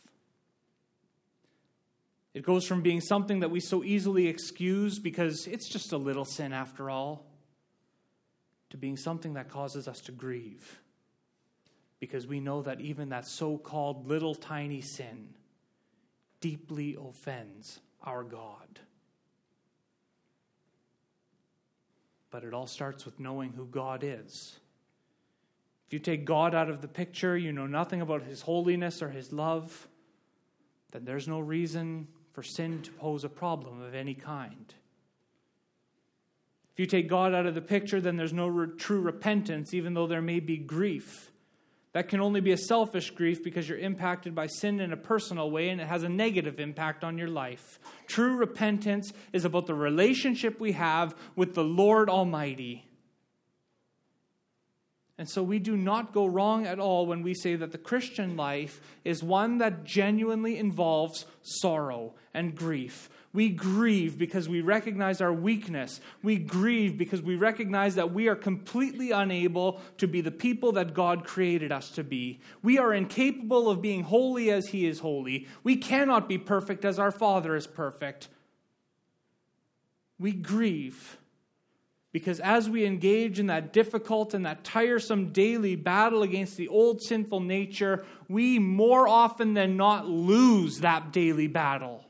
It 2.34 2.44
goes 2.44 2.64
from 2.64 2.82
being 2.82 3.00
something 3.00 3.40
that 3.40 3.50
we 3.50 3.58
so 3.58 3.82
easily 3.82 4.28
excuse 4.28 5.00
because 5.00 5.48
it's 5.48 5.68
just 5.68 5.90
a 5.90 5.96
little 5.96 6.24
sin 6.24 6.52
after 6.52 6.88
all, 6.88 7.26
to 8.70 8.76
being 8.76 8.96
something 8.96 9.34
that 9.34 9.48
causes 9.48 9.88
us 9.88 10.00
to 10.02 10.12
grieve 10.12 10.78
because 12.02 12.26
we 12.26 12.40
know 12.40 12.62
that 12.62 12.80
even 12.80 13.10
that 13.10 13.24
so 13.24 13.56
called 13.56 14.08
little 14.08 14.34
tiny 14.34 14.80
sin 14.80 15.28
deeply 16.40 16.96
offends 17.00 17.78
our 18.02 18.24
God. 18.24 18.80
But 22.32 22.42
it 22.42 22.52
all 22.52 22.66
starts 22.66 23.04
with 23.04 23.20
knowing 23.20 23.52
who 23.52 23.66
God 23.66 24.02
is. 24.02 24.58
If 25.86 25.92
you 25.92 26.00
take 26.00 26.24
God 26.24 26.56
out 26.56 26.68
of 26.68 26.82
the 26.82 26.88
picture, 26.88 27.38
you 27.38 27.52
know 27.52 27.68
nothing 27.68 28.00
about 28.00 28.24
his 28.24 28.42
holiness 28.42 29.00
or 29.00 29.10
his 29.10 29.32
love, 29.32 29.86
then 30.90 31.04
there's 31.04 31.28
no 31.28 31.38
reason 31.38 32.08
for 32.32 32.42
sin 32.42 32.82
to 32.82 32.90
pose 32.90 33.22
a 33.22 33.28
problem 33.28 33.80
of 33.80 33.94
any 33.94 34.14
kind. 34.14 34.74
If 36.72 36.80
you 36.80 36.86
take 36.86 37.08
God 37.08 37.32
out 37.32 37.46
of 37.46 37.54
the 37.54 37.60
picture, 37.60 38.00
then 38.00 38.16
there's 38.16 38.32
no 38.32 38.48
re- 38.48 38.76
true 38.76 39.00
repentance, 39.00 39.72
even 39.72 39.94
though 39.94 40.08
there 40.08 40.20
may 40.20 40.40
be 40.40 40.56
grief. 40.56 41.28
That 41.92 42.08
can 42.08 42.20
only 42.20 42.40
be 42.40 42.52
a 42.52 42.56
selfish 42.56 43.10
grief 43.10 43.44
because 43.44 43.68
you're 43.68 43.78
impacted 43.78 44.34
by 44.34 44.46
sin 44.46 44.80
in 44.80 44.92
a 44.92 44.96
personal 44.96 45.50
way 45.50 45.68
and 45.68 45.80
it 45.80 45.86
has 45.86 46.02
a 46.02 46.08
negative 46.08 46.58
impact 46.58 47.04
on 47.04 47.18
your 47.18 47.28
life. 47.28 47.78
True 48.06 48.36
repentance 48.36 49.12
is 49.32 49.44
about 49.44 49.66
the 49.66 49.74
relationship 49.74 50.58
we 50.58 50.72
have 50.72 51.14
with 51.36 51.54
the 51.54 51.64
Lord 51.64 52.08
Almighty. 52.08 52.86
And 55.18 55.28
so 55.28 55.42
we 55.42 55.58
do 55.58 55.76
not 55.76 56.14
go 56.14 56.26
wrong 56.26 56.66
at 56.66 56.80
all 56.80 57.06
when 57.06 57.22
we 57.22 57.34
say 57.34 57.54
that 57.56 57.72
the 57.72 57.78
Christian 57.78 58.36
life 58.36 58.80
is 59.04 59.22
one 59.22 59.58
that 59.58 59.84
genuinely 59.84 60.58
involves 60.58 61.26
sorrow 61.42 62.14
and 62.32 62.56
grief. 62.56 63.10
We 63.34 63.48
grieve 63.48 64.18
because 64.18 64.46
we 64.46 64.60
recognize 64.60 65.22
our 65.22 65.32
weakness. 65.32 66.00
We 66.22 66.36
grieve 66.36 66.98
because 66.98 67.22
we 67.22 67.36
recognize 67.36 67.94
that 67.94 68.12
we 68.12 68.28
are 68.28 68.36
completely 68.36 69.10
unable 69.10 69.80
to 69.98 70.06
be 70.06 70.20
the 70.20 70.30
people 70.30 70.72
that 70.72 70.92
God 70.92 71.24
created 71.24 71.72
us 71.72 71.90
to 71.92 72.04
be. 72.04 72.40
We 72.62 72.78
are 72.78 72.92
incapable 72.92 73.70
of 73.70 73.80
being 73.80 74.02
holy 74.02 74.50
as 74.50 74.68
He 74.68 74.86
is 74.86 75.00
holy. 75.00 75.46
We 75.64 75.76
cannot 75.76 76.28
be 76.28 76.36
perfect 76.36 76.84
as 76.84 76.98
our 76.98 77.10
Father 77.10 77.56
is 77.56 77.66
perfect. 77.66 78.28
We 80.18 80.32
grieve 80.32 81.18
because 82.12 82.38
as 82.40 82.68
we 82.68 82.84
engage 82.84 83.38
in 83.38 83.46
that 83.46 83.72
difficult 83.72 84.34
and 84.34 84.44
that 84.44 84.62
tiresome 84.62 85.32
daily 85.32 85.74
battle 85.76 86.22
against 86.22 86.58
the 86.58 86.68
old 86.68 87.00
sinful 87.00 87.40
nature, 87.40 88.04
we 88.28 88.58
more 88.58 89.08
often 89.08 89.54
than 89.54 89.78
not 89.78 90.06
lose 90.06 90.80
that 90.80 91.10
daily 91.10 91.46
battle. 91.46 92.04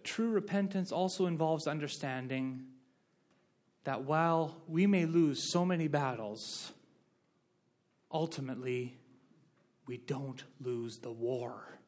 But 0.00 0.06
true 0.06 0.30
repentance 0.30 0.92
also 0.92 1.26
involves 1.26 1.66
understanding 1.66 2.64
that 3.84 4.04
while 4.04 4.62
we 4.66 4.86
may 4.86 5.04
lose 5.04 5.52
so 5.52 5.62
many 5.66 5.88
battles, 5.88 6.72
ultimately 8.10 8.96
we 9.86 9.98
don't 9.98 10.42
lose 10.58 11.00
the 11.00 11.12
war. 11.12 11.79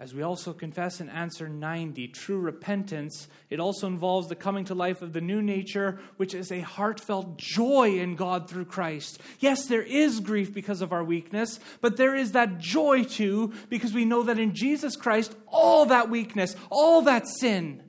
As 0.00 0.14
we 0.14 0.22
also 0.22 0.52
confess 0.52 1.00
in 1.00 1.08
answer 1.08 1.48
90, 1.48 2.06
true 2.08 2.38
repentance, 2.38 3.26
it 3.50 3.58
also 3.58 3.88
involves 3.88 4.28
the 4.28 4.36
coming 4.36 4.64
to 4.66 4.74
life 4.74 5.02
of 5.02 5.12
the 5.12 5.20
new 5.20 5.42
nature, 5.42 5.98
which 6.18 6.34
is 6.34 6.52
a 6.52 6.60
heartfelt 6.60 7.36
joy 7.36 7.98
in 7.98 8.14
God 8.14 8.48
through 8.48 8.66
Christ. 8.66 9.20
Yes, 9.40 9.66
there 9.66 9.82
is 9.82 10.20
grief 10.20 10.54
because 10.54 10.82
of 10.82 10.92
our 10.92 11.02
weakness, 11.02 11.58
but 11.80 11.96
there 11.96 12.14
is 12.14 12.30
that 12.32 12.58
joy 12.58 13.02
too 13.02 13.52
because 13.68 13.92
we 13.92 14.04
know 14.04 14.22
that 14.22 14.38
in 14.38 14.54
Jesus 14.54 14.94
Christ, 14.94 15.34
all 15.48 15.86
that 15.86 16.08
weakness, 16.08 16.54
all 16.70 17.02
that 17.02 17.26
sin, 17.26 17.82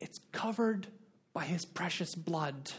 it's 0.00 0.18
covered 0.32 0.86
by 1.32 1.44
his 1.44 1.64
precious 1.64 2.14
blood 2.14 2.72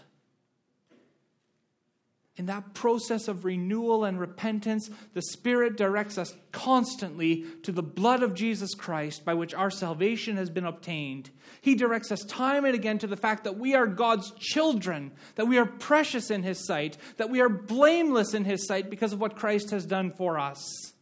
in 2.38 2.46
that 2.46 2.74
process 2.74 3.28
of 3.28 3.44
renewal 3.44 4.06
and 4.06 4.20
repentance, 4.20 4.90
the 5.14 5.22
Spirit 5.22 5.76
directs 5.76 6.18
us 6.18 6.34
constantly 6.54 7.46
to 7.64 7.74
the 7.74 7.84
blood 7.84 8.24
of 8.24 8.34
Jesus 8.34 8.74
Christ 8.74 9.26
by 9.26 9.34
which 9.34 9.54
our 9.54 9.70
salvation 9.70 10.38
has 10.38 10.50
been 10.50 10.66
obtained. 10.66 11.30
He 11.60 11.76
directs 11.76 12.12
us 12.12 12.24
time 12.24 12.64
and 12.64 12.74
again 12.74 13.00
to 13.00 13.08
the 13.08 13.18
fact 13.18 13.44
that 13.44 13.58
we 13.58 13.76
are 13.76 13.86
God's 13.86 14.32
children, 14.40 15.12
that 15.36 15.48
we 15.48 15.58
are 15.58 15.66
precious 15.66 16.32
in 16.32 16.42
His 16.42 16.66
sight, 16.66 16.98
that 17.18 17.30
we 17.30 17.42
are 17.42 17.50
blameless 17.50 18.34
in 18.34 18.46
His 18.46 18.66
sight 18.66 18.90
because 18.90 19.12
of 19.12 19.20
what 19.20 19.36
Christ 19.36 19.72
has 19.72 19.86
done 19.86 20.12
for 20.12 20.40
us. 20.40 20.94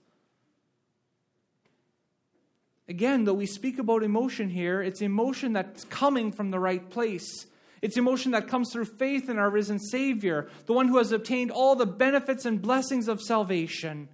Again, 2.88 3.26
though 3.26 3.36
we 3.36 3.46
speak 3.46 3.78
about 3.78 4.02
emotion 4.02 4.50
here, 4.50 4.82
it's 4.82 5.04
emotion 5.04 5.54
that's 5.54 5.84
coming 5.86 6.32
from 6.32 6.50
the 6.50 6.60
right 6.60 6.90
place. 6.90 7.46
It's 7.82 7.98
emotion 7.98 8.32
that 8.32 8.48
comes 8.48 8.72
through 8.72 8.86
faith 8.86 9.30
in 9.30 9.38
our 9.38 9.50
risen 9.50 9.80
Savior, 9.80 10.50
the 10.66 10.74
one 10.74 10.88
who 10.88 10.98
has 10.98 11.12
obtained 11.12 11.52
all 11.52 11.76
the 11.76 11.86
benefits 11.86 12.46
and 12.46 12.62
blessings 12.62 13.08
of 13.08 13.22
salvation. 13.22 14.10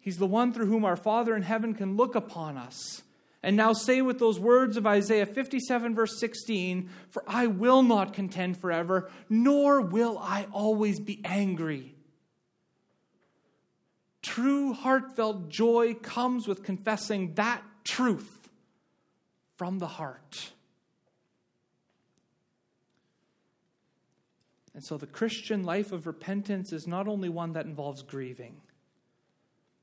He's 0.00 0.18
the 0.18 0.26
one 0.26 0.52
through 0.52 0.66
whom 0.66 0.84
our 0.84 0.96
Father 0.96 1.36
in 1.36 1.42
heaven 1.42 1.74
can 1.74 1.96
look 1.96 2.14
upon 2.14 2.56
us 2.56 3.02
and 3.42 3.56
now 3.56 3.72
say 3.72 4.02
with 4.02 4.18
those 4.18 4.38
words 4.38 4.76
of 4.76 4.86
Isaiah 4.86 5.26
57, 5.26 5.94
verse 5.94 6.18
16 6.18 6.90
For 7.10 7.24
I 7.26 7.46
will 7.46 7.82
not 7.82 8.12
contend 8.12 8.58
forever, 8.58 9.10
nor 9.28 9.80
will 9.80 10.18
I 10.18 10.46
always 10.52 11.00
be 11.00 11.20
angry. 11.24 11.94
True 14.22 14.74
heartfelt 14.74 15.48
joy 15.48 15.94
comes 15.94 16.46
with 16.46 16.62
confessing 16.62 17.34
that 17.34 17.62
truth 17.84 18.50
from 19.56 19.78
the 19.78 19.86
heart. 19.86 20.50
And 24.74 24.84
so 24.84 24.96
the 24.96 25.06
Christian 25.06 25.64
life 25.64 25.92
of 25.92 26.06
repentance 26.06 26.72
is 26.72 26.86
not 26.86 27.08
only 27.08 27.28
one 27.28 27.52
that 27.52 27.66
involves 27.66 28.02
grieving, 28.02 28.60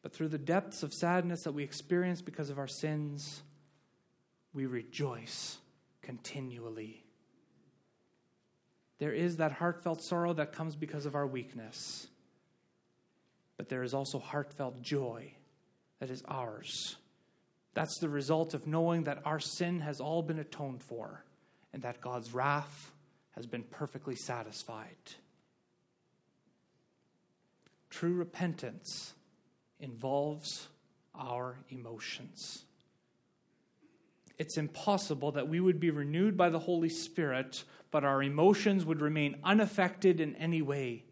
but 0.01 0.13
through 0.13 0.29
the 0.29 0.37
depths 0.37 0.83
of 0.83 0.93
sadness 0.93 1.43
that 1.43 1.51
we 1.51 1.63
experience 1.63 2.21
because 2.21 2.49
of 2.49 2.57
our 2.57 2.67
sins, 2.67 3.43
we 4.53 4.65
rejoice 4.65 5.57
continually. 6.01 7.03
There 8.99 9.11
is 9.11 9.37
that 9.37 9.51
heartfelt 9.51 10.01
sorrow 10.01 10.33
that 10.33 10.53
comes 10.53 10.75
because 10.75 11.05
of 11.05 11.15
our 11.15 11.27
weakness, 11.27 12.07
but 13.57 13.69
there 13.69 13.83
is 13.83 13.93
also 13.93 14.19
heartfelt 14.19 14.81
joy 14.81 15.33
that 15.99 16.09
is 16.09 16.23
ours. 16.27 16.95
That's 17.73 17.99
the 17.99 18.09
result 18.09 18.53
of 18.53 18.65
knowing 18.65 19.03
that 19.03 19.21
our 19.25 19.39
sin 19.39 19.81
has 19.81 19.99
all 19.99 20.23
been 20.23 20.39
atoned 20.39 20.81
for 20.81 21.23
and 21.73 21.83
that 21.83 22.01
God's 22.01 22.33
wrath 22.33 22.91
has 23.37 23.45
been 23.45 23.61
perfectly 23.61 24.15
satisfied. 24.15 24.95
True 27.91 28.13
repentance 28.13 29.13
involves 29.79 30.67
our 31.13 31.59
emotions. 31.69 32.63
It's 34.39 34.57
impossible 34.57 35.33
that 35.33 35.47
we 35.47 35.59
would 35.59 35.79
be 35.79 35.91
renewed 35.91 36.35
by 36.35 36.49
the 36.49 36.57
Holy 36.57 36.89
Spirit, 36.89 37.63
but 37.91 38.03
our 38.03 38.23
emotions 38.23 38.85
would 38.85 39.01
remain 39.01 39.37
unaffected 39.43 40.19
in 40.19 40.35
any 40.37 40.63
way. 40.63 41.03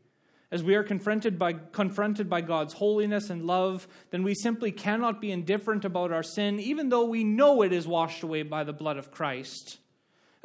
As 0.52 0.64
we 0.64 0.74
are 0.74 0.84
confronted 0.84 1.38
by, 1.38 1.54
confronted 1.54 2.28
by 2.28 2.42
God's 2.42 2.74
holiness 2.74 3.30
and 3.30 3.46
love, 3.46 3.88
then 4.10 4.24
we 4.24 4.34
simply 4.34 4.72
cannot 4.72 5.22
be 5.22 5.32
indifferent 5.32 5.86
about 5.86 6.12
our 6.12 6.24
sin, 6.24 6.60
even 6.60 6.90
though 6.90 7.06
we 7.06 7.24
know 7.24 7.62
it 7.62 7.72
is 7.72 7.88
washed 7.88 8.24
away 8.24 8.42
by 8.42 8.64
the 8.64 8.74
blood 8.74 8.98
of 8.98 9.12
Christ. 9.12 9.78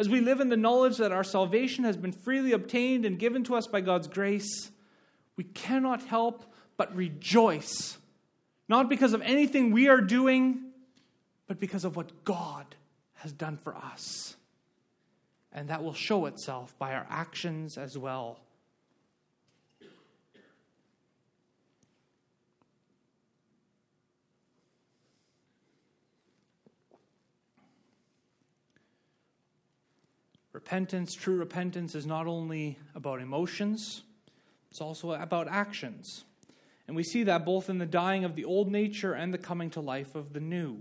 As 0.01 0.09
we 0.09 0.23
live 0.23 0.41
in 0.41 0.49
the 0.49 0.57
knowledge 0.57 0.97
that 0.97 1.13
our 1.13 1.23
salvation 1.23 1.85
has 1.85 1.95
been 1.95 2.13
freely 2.13 2.53
obtained 2.53 3.05
and 3.05 3.19
given 3.19 3.45
to 3.45 3.55
us 3.55 3.67
by 3.67 3.83
God's 3.83 4.09
grace, 4.09 4.71
we 5.37 5.45
cannot 5.45 6.03
help 6.07 6.43
but 6.79 6.97
rejoice, 6.97 7.99
not 8.67 8.89
because 8.89 9.13
of 9.13 9.21
anything 9.21 9.73
we 9.73 9.89
are 9.89 10.01
doing, 10.01 10.71
but 11.47 11.61
because 11.61 11.85
of 11.85 11.97
what 11.97 12.25
God 12.25 12.65
has 13.17 13.31
done 13.31 13.59
for 13.59 13.77
us. 13.77 14.37
And 15.53 15.69
that 15.69 15.85
will 15.85 15.93
show 15.93 16.25
itself 16.25 16.75
by 16.79 16.95
our 16.95 17.07
actions 17.11 17.77
as 17.77 17.99
well. 17.99 18.41
Repentance, 30.71 31.17
true 31.17 31.35
repentance, 31.35 31.97
is 31.97 32.07
not 32.07 32.29
only 32.29 32.79
about 32.95 33.21
emotions, 33.21 34.05
it's 34.71 34.81
also 34.81 35.11
about 35.11 35.49
actions. 35.49 36.25
And 36.87 36.95
we 36.95 37.03
see 37.03 37.25
that 37.25 37.45
both 37.45 37.69
in 37.69 37.79
the 37.79 37.87
dying 37.87 38.25
of 38.25 38.37
the 38.37 38.45
old 38.45 38.71
nature 38.71 39.13
and 39.13 39.35
the 39.35 39.39
coming 39.39 39.71
to 39.71 39.81
life 39.81 40.15
of 40.15 40.33
the 40.33 40.39
new. 40.39 40.79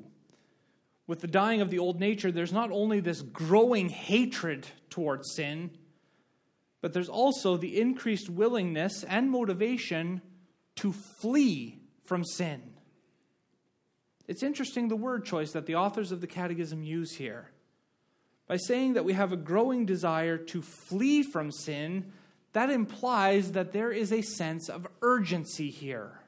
With 1.08 1.22
the 1.22 1.28
dying 1.28 1.62
of 1.62 1.72
the 1.72 1.80
old 1.80 2.00
nature, 2.00 2.32
there's 2.32 2.54
not 2.54 2.70
only 2.70 3.00
this 3.00 3.24
growing 3.24 3.90
hatred 3.90 4.68
towards 4.92 5.34
sin, 5.34 5.72
but 6.82 6.94
there's 6.94 7.10
also 7.10 7.58
the 7.58 7.82
increased 7.82 8.30
willingness 8.30 9.04
and 9.04 9.32
motivation 9.32 10.22
to 10.76 10.92
flee 10.92 11.80
from 12.04 12.24
sin. 12.24 12.62
It's 14.28 14.44
interesting 14.44 14.88
the 14.88 14.96
word 14.96 15.26
choice 15.26 15.54
that 15.54 15.66
the 15.66 15.78
authors 15.78 16.12
of 16.12 16.22
the 16.22 16.28
Catechism 16.28 16.84
use 16.84 17.16
here. 17.16 17.50
By 18.50 18.58
saying 18.58 18.94
that 18.94 19.06
we 19.06 19.14
have 19.14 19.32
a 19.32 19.38
growing 19.38 19.86
desire 19.86 20.36
to 20.36 20.64
flee 20.64 21.22
from 21.22 21.52
sin, 21.52 22.12
that 22.54 22.72
implies 22.72 23.52
that 23.52 23.74
there 23.74 23.92
is 23.92 24.12
a 24.12 24.24
sense 24.24 24.70
of 24.70 24.88
urgency 25.04 25.70
here. 25.70 26.20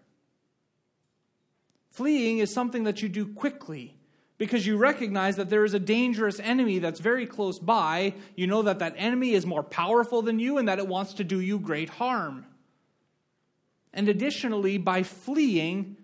Fleeing 1.90 2.38
is 2.38 2.54
something 2.54 2.84
that 2.84 3.02
you 3.02 3.10
do 3.10 3.26
quickly 3.26 3.96
because 4.38 4.68
you 4.68 4.78
recognize 4.78 5.38
that 5.38 5.50
there 5.50 5.66
is 5.66 5.74
a 5.74 5.80
dangerous 5.80 6.40
enemy 6.40 6.78
that's 6.78 7.00
very 7.00 7.26
close 7.26 7.58
by. 7.58 8.14
You 8.36 8.46
know 8.46 8.62
that 8.62 8.78
that 8.80 8.94
enemy 8.98 9.34
is 9.34 9.48
more 9.48 9.64
powerful 9.64 10.22
than 10.22 10.38
you 10.38 10.60
and 10.60 10.68
that 10.68 10.78
it 10.78 10.88
wants 10.88 11.16
to 11.16 11.24
do 11.24 11.40
you 11.40 11.58
great 11.58 11.90
harm. 11.90 12.46
And 13.94 14.08
additionally, 14.08 14.78
by 14.78 15.02
fleeing, 15.02 15.98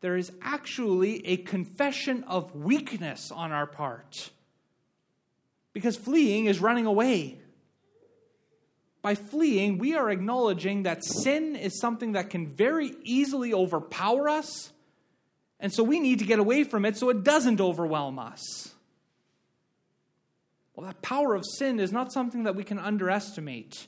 there 0.00 0.16
is 0.16 0.32
actually 0.42 1.24
a 1.28 1.36
confession 1.36 2.24
of 2.24 2.56
weakness 2.56 3.30
on 3.30 3.52
our 3.52 3.68
part. 3.68 4.30
Because 5.74 5.96
fleeing 5.96 6.46
is 6.46 6.60
running 6.60 6.86
away. 6.86 7.38
By 9.02 9.14
fleeing, 9.14 9.76
we 9.76 9.94
are 9.94 10.08
acknowledging 10.08 10.84
that 10.84 11.04
sin 11.04 11.56
is 11.56 11.78
something 11.78 12.12
that 12.12 12.30
can 12.30 12.46
very 12.46 12.94
easily 13.02 13.52
overpower 13.52 14.30
us 14.30 14.72
and 15.64 15.72
so 15.72 15.82
we 15.82 15.98
need 15.98 16.18
to 16.18 16.26
get 16.26 16.38
away 16.38 16.64
from 16.64 16.84
it 16.84 16.98
so 16.98 17.08
it 17.08 17.24
doesn't 17.24 17.58
overwhelm 17.58 18.18
us. 18.18 18.74
Well, 20.74 20.86
that 20.86 21.00
power 21.00 21.34
of 21.34 21.44
sin 21.46 21.80
is 21.80 21.90
not 21.90 22.12
something 22.12 22.44
that 22.44 22.54
we 22.54 22.64
can 22.64 22.78
underestimate, 22.78 23.86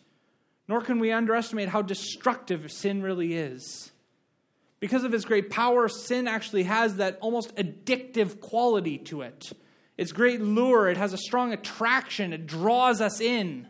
nor 0.68 0.80
can 0.80 1.00
we 1.00 1.12
underestimate 1.12 1.68
how 1.68 1.82
destructive 1.82 2.72
sin 2.72 3.02
really 3.02 3.34
is. 3.34 3.90
Because 4.80 5.04
of 5.04 5.12
its 5.12 5.26
great 5.26 5.50
power, 5.50 5.88
sin 5.88 6.26
actually 6.26 6.62
has 6.62 6.96
that 6.96 7.18
almost 7.20 7.54
addictive 7.56 8.40
quality 8.40 8.96
to 8.96 9.20
it. 9.20 9.52
Its 9.96 10.12
great 10.12 10.42
lure, 10.42 10.88
it 10.88 10.96
has 10.96 11.12
a 11.12 11.18
strong 11.18 11.52
attraction, 11.52 12.32
it 12.32 12.46
draws 12.46 13.00
us 13.00 13.20
in. 13.20 13.66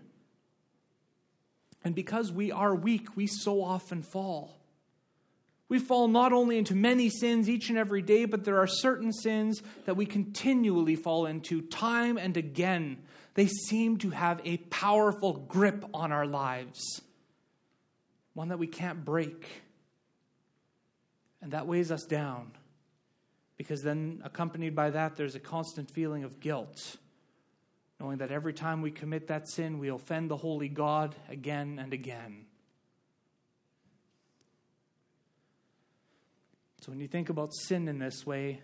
And 1.84 1.94
because 1.94 2.32
we 2.32 2.50
are 2.50 2.74
weak, 2.74 3.16
we 3.16 3.28
so 3.28 3.62
often 3.62 4.02
fall. 4.02 4.58
We 5.68 5.78
fall 5.78 6.08
not 6.08 6.32
only 6.32 6.58
into 6.58 6.74
many 6.74 7.08
sins 7.08 7.48
each 7.48 7.70
and 7.70 7.78
every 7.78 8.02
day, 8.02 8.24
but 8.24 8.44
there 8.44 8.58
are 8.58 8.66
certain 8.66 9.12
sins 9.12 9.62
that 9.84 9.96
we 9.96 10.06
continually 10.06 10.96
fall 10.96 11.26
into 11.26 11.60
time 11.62 12.18
and 12.18 12.36
again. 12.36 12.98
They 13.34 13.46
seem 13.46 13.98
to 13.98 14.10
have 14.10 14.40
a 14.44 14.56
powerful 14.56 15.34
grip 15.34 15.84
on 15.92 16.12
our 16.12 16.26
lives, 16.26 17.02
one 18.34 18.48
that 18.48 18.58
we 18.58 18.66
can't 18.66 19.04
break. 19.04 19.46
And 21.42 21.52
that 21.52 21.66
weighs 21.66 21.90
us 21.90 22.04
down, 22.04 22.52
because 23.56 23.82
then, 23.82 24.20
accompanied 24.24 24.74
by 24.74 24.90
that, 24.90 25.16
there's 25.16 25.34
a 25.34 25.40
constant 25.40 25.90
feeling 25.90 26.24
of 26.24 26.40
guilt, 26.40 26.96
knowing 27.98 28.18
that 28.18 28.30
every 28.30 28.52
time 28.52 28.82
we 28.82 28.90
commit 28.90 29.28
that 29.28 29.48
sin, 29.48 29.78
we 29.78 29.88
offend 29.88 30.30
the 30.30 30.36
holy 30.36 30.68
God 30.68 31.14
again 31.28 31.78
and 31.82 31.92
again. 31.92 32.46
So 36.82 36.92
when 36.92 37.00
you 37.00 37.08
think 37.08 37.30
about 37.30 37.52
sin 37.52 37.88
in 37.88 37.98
this 37.98 38.26
way, 38.26 38.60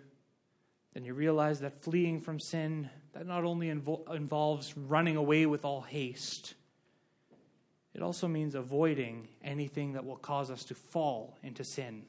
then 0.94 1.04
you 1.04 1.14
realize 1.14 1.60
that 1.60 1.82
fleeing 1.82 2.20
from 2.20 2.38
sin 2.38 2.90
that 3.14 3.26
not 3.26 3.44
only 3.44 3.68
invo- 3.68 4.14
involves 4.14 4.76
running 4.76 5.16
away 5.16 5.46
with 5.46 5.64
all 5.64 5.80
haste, 5.80 6.54
it 7.94 8.02
also 8.02 8.28
means 8.28 8.54
avoiding 8.54 9.28
anything 9.42 9.94
that 9.94 10.04
will 10.04 10.16
cause 10.16 10.50
us 10.50 10.62
to 10.64 10.74
fall 10.74 11.36
into 11.42 11.64
sin. 11.64 12.04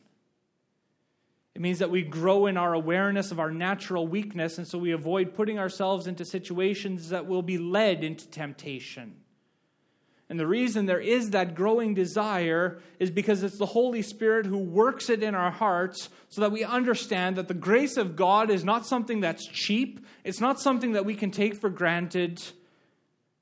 It 1.55 1.61
means 1.61 1.79
that 1.79 1.91
we 1.91 2.01
grow 2.01 2.47
in 2.47 2.57
our 2.57 2.73
awareness 2.73 3.31
of 3.31 3.39
our 3.39 3.51
natural 3.51 4.07
weakness, 4.07 4.57
and 4.57 4.67
so 4.67 4.79
we 4.79 4.91
avoid 4.91 5.35
putting 5.35 5.59
ourselves 5.59 6.07
into 6.07 6.25
situations 6.25 7.09
that 7.09 7.27
will 7.27 7.43
be 7.43 7.59
led 7.59 8.03
into 8.03 8.27
temptation. 8.27 9.17
And 10.29 10.39
the 10.39 10.47
reason 10.47 10.87
there 10.87 10.99
is 10.99 11.29
that 11.29 11.53
growing 11.53 11.93
desire 11.93 12.79
is 12.97 13.11
because 13.11 13.43
it's 13.43 13.59
the 13.59 13.67
Holy 13.67 14.01
Spirit 14.01 14.47
who 14.47 14.57
works 14.57 15.11
it 15.11 15.21
in 15.21 15.35
our 15.35 15.51
hearts 15.51 16.09
so 16.29 16.41
that 16.41 16.51
we 16.51 16.63
understand 16.63 17.35
that 17.35 17.47
the 17.47 17.53
grace 17.53 17.97
of 17.97 18.15
God 18.15 18.49
is 18.49 18.63
not 18.63 18.87
something 18.87 19.19
that's 19.19 19.45
cheap, 19.45 20.03
it's 20.23 20.39
not 20.39 20.59
something 20.59 20.93
that 20.93 21.05
we 21.05 21.13
can 21.13 21.29
take 21.29 21.55
for 21.55 21.69
granted. 21.69 22.41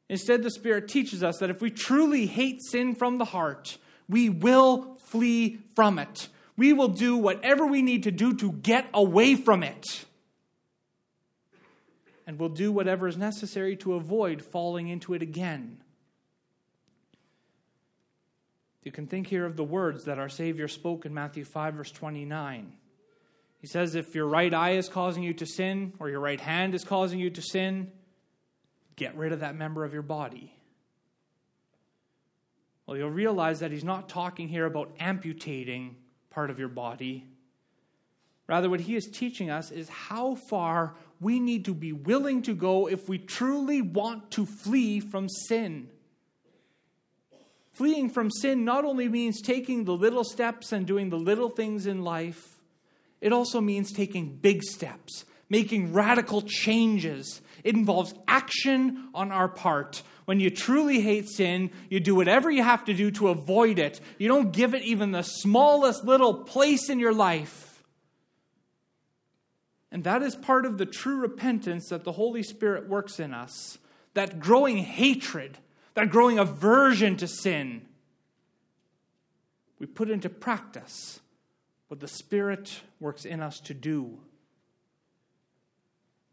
Instead, 0.10 0.43
the 0.43 0.52
Spirit 0.52 0.89
teaches 0.89 1.24
us 1.24 1.38
that 1.38 1.50
if 1.50 1.62
we 1.62 1.69
truly 1.69 2.26
hate 2.26 2.62
sin 2.62 2.93
from 2.93 3.19
the 3.19 3.26
heart, 3.26 3.78
we 4.10 4.28
will 4.28 4.97
flee 5.06 5.60
from 5.76 5.97
it. 5.97 6.28
We 6.62 6.74
will 6.74 6.89
do 6.89 7.17
whatever 7.17 7.65
we 7.65 7.82
need 7.82 8.04
to 8.04 8.12
do 8.12 8.36
to 8.36 8.52
get 8.52 8.86
away 8.93 9.34
from 9.34 9.63
it. 9.63 10.06
And 12.28 12.38
we'll 12.38 12.50
do 12.50 12.71
whatever 12.71 13.08
is 13.08 13.17
necessary 13.17 13.76
to 13.78 13.95
avoid 13.95 14.43
falling 14.43 14.88
into 14.88 15.15
it 15.15 15.24
again. 15.24 15.82
You 18.84 18.91
can 18.91 19.08
think 19.08 19.26
here 19.26 19.43
of 19.43 19.58
the 19.58 19.63
words 19.63 20.04
that 20.04 20.19
our 20.19 20.30
Savior 20.30 20.67
spoke 20.67 21.04
in 21.08 21.15
Matthew 21.15 21.45
5, 21.45 21.74
verse 21.74 21.91
29. 21.91 22.74
He 23.60 23.65
says, 23.65 23.95
If 23.95 24.13
your 24.13 24.28
right 24.28 24.54
eye 24.54 24.74
is 24.74 24.88
causing 24.88 25.24
you 25.24 25.34
to 25.34 25.47
sin, 25.47 25.93
or 25.97 26.12
your 26.12 26.19
right 26.19 26.39
hand 26.39 26.76
is 26.76 26.84
causing 26.84 27.19
you 27.19 27.32
to 27.32 27.41
sin, 27.41 27.91
get 28.95 29.17
rid 29.17 29.32
of 29.32 29.39
that 29.39 29.56
member 29.56 29.84
of 29.84 29.93
your 29.93 30.04
body. 30.04 30.54
Well, 32.86 32.97
you'll 32.97 33.10
realize 33.10 33.62
that 33.62 33.71
he's 33.71 33.84
not 33.84 34.10
talking 34.10 34.47
here 34.47 34.67
about 34.67 34.91
amputating 35.00 35.95
part 36.32 36.50
of 36.50 36.58
your 36.58 36.67
body. 36.67 37.26
Rather, 38.48 38.70
what 38.70 38.82
he 38.82 38.96
is 38.96 39.06
teaching 39.06 39.50
us 39.50 39.70
is 39.72 39.88
how 39.88 40.36
far 40.36 40.96
we 41.20 41.39
need 41.39 41.65
to 41.65 41.74
be 41.74 41.94
willing 41.94 42.41
to 42.41 42.56
go 42.56 42.88
if 42.88 43.08
we 43.08 43.20
truly 43.20 43.82
want 43.82 44.32
to 44.32 44.46
flee 44.46 45.00
from 45.00 45.30
sin. 45.30 45.88
Fleeing 47.74 48.10
from 48.10 48.30
sin 48.30 48.65
not 48.65 48.84
only 48.84 49.08
means 49.08 49.41
taking 49.41 49.86
the 49.86 49.94
little 49.94 50.24
steps 50.24 50.72
and 50.72 50.86
doing 50.86 51.10
the 51.10 51.17
little 51.17 51.50
things 51.50 51.86
in 51.86 52.04
life, 52.04 52.60
it 53.22 53.32
also 53.32 53.62
means 53.62 53.94
taking 53.94 54.36
big 54.36 54.63
steps, 54.63 55.26
making 55.51 55.93
radical 55.93 56.41
changes. 56.41 57.41
It 57.63 57.75
involves 57.75 58.15
action 58.27 59.09
on 59.13 59.31
our 59.31 59.47
part. 59.47 60.01
When 60.25 60.39
you 60.39 60.49
truly 60.49 61.01
hate 61.01 61.29
sin, 61.29 61.69
you 61.89 61.99
do 61.99 62.15
whatever 62.15 62.49
you 62.49 62.63
have 62.63 62.85
to 62.85 62.93
do 62.95 63.11
to 63.11 63.27
avoid 63.27 63.77
it. 63.77 63.99
You 64.17 64.27
don't 64.27 64.51
give 64.51 64.73
it 64.73 64.81
even 64.81 65.11
the 65.11 65.21
smallest 65.21 66.03
little 66.05 66.33
place 66.33 66.89
in 66.89 66.99
your 66.99 67.13
life. 67.13 67.83
And 69.91 70.03
that 70.05 70.23
is 70.23 70.35
part 70.35 70.65
of 70.65 70.79
the 70.79 70.85
true 70.87 71.17
repentance 71.17 71.89
that 71.89 72.05
the 72.05 72.13
Holy 72.13 72.41
Spirit 72.41 72.89
works 72.89 73.19
in 73.19 73.33
us. 73.33 73.77
That 74.15 74.39
growing 74.39 74.77
hatred 74.77 75.59
that 75.93 76.09
growing 76.09 76.39
aversion 76.39 77.17
to 77.17 77.27
sin. 77.27 77.85
We 79.79 79.85
put 79.85 80.09
into 80.09 80.29
practice 80.29 81.19
what 81.87 81.99
the 81.99 82.07
Spirit 82.07 82.81
works 82.99 83.25
in 83.25 83.41
us 83.41 83.59
to 83.61 83.73
do. 83.73 84.19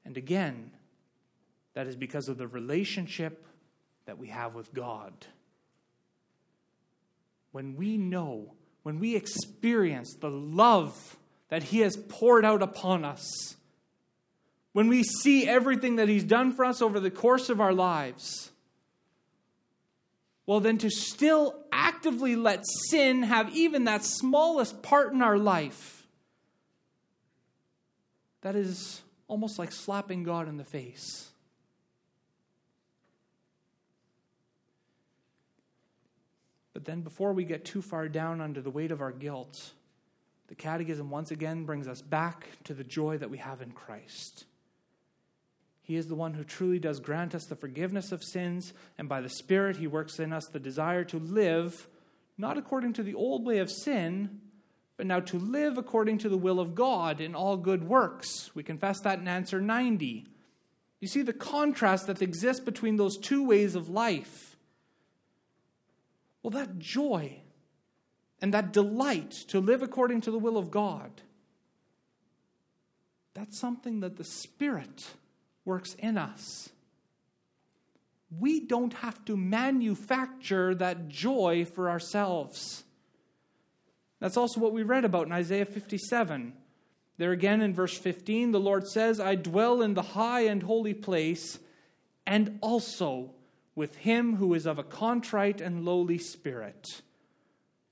And 0.09 0.16
again, 0.16 0.71
that 1.75 1.87
is 1.87 1.94
because 1.94 2.31
of 2.31 2.38
the 2.38 2.47
relationship 2.47 3.44
that 4.07 4.16
we 4.16 4.29
have 4.29 4.55
with 4.55 4.73
God. 4.73 5.12
When 7.53 7.77
we 7.77 7.99
know, 7.99 8.55
when 8.85 9.01
we 9.01 9.16
experience 9.16 10.14
the 10.14 10.31
love 10.31 11.18
that 11.51 11.64
He 11.64 11.81
has 11.81 11.99
poured 11.99 12.47
out 12.47 12.62
upon 12.62 13.05
us, 13.05 13.57
when 14.73 14.88
we 14.88 15.03
see 15.03 15.47
everything 15.47 15.97
that 15.97 16.09
He's 16.09 16.25
done 16.25 16.53
for 16.53 16.64
us 16.64 16.81
over 16.81 16.99
the 17.01 17.11
course 17.11 17.51
of 17.51 17.61
our 17.61 17.75
lives, 17.75 18.51
well, 20.47 20.61
then 20.61 20.79
to 20.79 20.88
still 20.88 21.55
actively 21.71 22.35
let 22.35 22.64
sin 22.88 23.25
have 23.25 23.55
even 23.55 23.85
that 23.85 24.07
smallest 24.07 24.83
part 24.83 25.12
in 25.12 25.21
our 25.21 25.37
life, 25.37 26.07
that 28.40 28.57
is 28.57 29.03
almost 29.29 29.59
like 29.59 29.71
slapping 29.71 30.25
God 30.25 30.49
in 30.49 30.57
the 30.57 30.64
face. 30.64 31.29
But 36.73 36.85
then, 36.85 37.03
before 37.03 37.33
we 37.33 37.45
get 37.45 37.64
too 37.64 37.83
far 37.83 38.09
down 38.09 38.41
under 38.41 38.61
the 38.61 38.71
weight 38.71 38.93
of 38.93 39.01
our 39.01 39.12
guilt, 39.12 39.73
the 40.49 40.55
Catechism 40.55 41.11
once 41.11 41.31
again 41.31 41.64
brings 41.64 41.88
us 41.88 42.01
back 42.01 42.47
to 42.64 42.75
the 42.75 42.85
joy 42.85 43.19
that 43.19 43.31
we 43.31 43.38
have 43.38 43.61
in 43.61 43.73
Christ. 43.73 44.45
He 45.83 45.97
is 45.97 46.07
the 46.07 46.14
one 46.14 46.35
who 46.35 46.45
truly 46.45 46.79
does 46.79 47.01
grant 47.01 47.35
us 47.35 47.47
the 47.47 47.57
forgiveness 47.57 48.12
of 48.12 48.23
sins, 48.23 48.73
and 48.97 49.09
by 49.09 49.21
the 49.21 49.29
Spirit, 49.29 49.79
He 49.79 49.87
works 49.87 50.19
in 50.19 50.33
us 50.33 50.47
the 50.47 50.61
desire 50.61 51.03
to 51.05 51.19
live, 51.19 51.88
not 52.37 52.59
according 52.59 52.93
to 52.95 53.03
the 53.03 53.14
old 53.14 53.45
way 53.45 53.59
of 53.59 53.71
sin, 53.71 54.41
but 54.99 55.07
now 55.07 55.21
to 55.21 55.39
live 55.39 55.79
according 55.79 56.19
to 56.19 56.29
the 56.29 56.37
will 56.37 56.59
of 56.59 56.75
God 56.75 57.21
in 57.21 57.37
all 57.37 57.57
good 57.57 57.85
works. 57.85 58.51
We 58.55 58.65
confess 58.65 59.01
that 59.01 59.21
in 59.21 59.29
answer 59.29 59.61
90. 59.61 60.27
You 61.01 61.09
see 61.09 61.23
the 61.23 61.33
contrast 61.33 62.09
that 62.09 62.21
exists 62.21 62.63
between 62.63 62.97
those 62.97 63.17
two 63.17 63.47
ways 63.47 63.77
of 63.77 63.89
life. 63.89 64.57
Well, 66.43 66.51
that 66.51 66.81
joy 66.81 67.39
and 68.43 68.53
that 68.53 68.73
delight 68.73 69.31
to 69.49 69.61
live 69.61 69.83
according 69.83 70.23
to 70.23 70.33
the 70.33 70.39
will 70.39 70.59
of 70.59 70.73
God, 70.73 71.23
that's 73.35 73.59
something 73.59 74.01
that 74.01 74.17
the 74.17 74.25
Spirit 74.25 75.13
works 75.65 75.95
in 75.95 76.19
us. 76.19 76.71
We 78.37 78.59
don't 78.59 78.95
have 78.95 79.25
to 79.27 79.37
manufacture 79.37 80.75
that 80.75 81.09
joy 81.09 81.65
for 81.65 81.89
ourselves. 81.89 82.83
That's 84.20 84.37
also 84.37 84.61
what 84.61 84.72
we 84.72 84.83
read 84.83 85.04
about 85.04 85.26
in 85.26 85.33
Isaiah 85.33 85.64
57. 85.64 86.52
There 87.18 87.33
again 87.33 87.61
in 87.61 87.74
verse 87.74 87.96
15, 87.96 88.52
the 88.52 88.61
Lord 88.61 88.87
says, 88.87 89.20
I 89.20 89.35
dwell 89.35 89.83
in 89.83 89.94
the 89.94 90.02
high 90.02 90.42
and 90.42 90.62
holy 90.62 90.94
place, 90.94 91.59
and 92.26 92.59
also 92.61 93.31
with 93.74 93.96
him 93.96 94.37
who 94.37 94.54
is 94.54 94.66
of 94.66 94.78
a 94.78 94.85
contrite 94.85 95.61
and 95.61 95.85
lowly 95.85 96.18
spirit, 96.18 97.02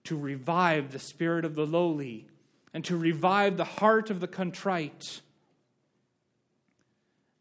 to 0.04 0.16
revive 0.16 0.92
the 0.92 0.98
spirit 0.98 1.44
of 1.44 1.54
the 1.54 1.66
lowly, 1.66 2.28
and 2.72 2.84
to 2.84 2.96
revive 2.96 3.56
the 3.56 3.64
heart 3.64 4.10
of 4.10 4.20
the 4.20 4.28
contrite. 4.28 5.20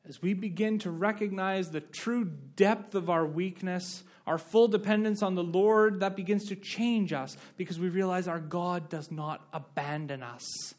As 0.07 0.21
we 0.21 0.33
begin 0.33 0.79
to 0.79 0.91
recognize 0.91 1.69
the 1.69 1.81
true 1.81 2.25
depth 2.25 2.95
of 2.95 3.09
our 3.09 3.25
weakness, 3.25 4.03
our 4.27 4.37
full 4.37 4.67
dependence 4.67 5.23
on 5.23 5.35
the 5.35 5.43
Lord, 5.43 5.99
that 6.01 6.15
begins 6.15 6.45
to 6.49 6.55
change 6.55 7.13
us 7.13 7.35
because 7.57 7.79
we 7.79 7.89
realize 7.89 8.27
our 8.27 8.39
God 8.39 8.89
does 8.89 9.11
not 9.11 9.47
abandon 9.51 10.21
us 10.23 10.73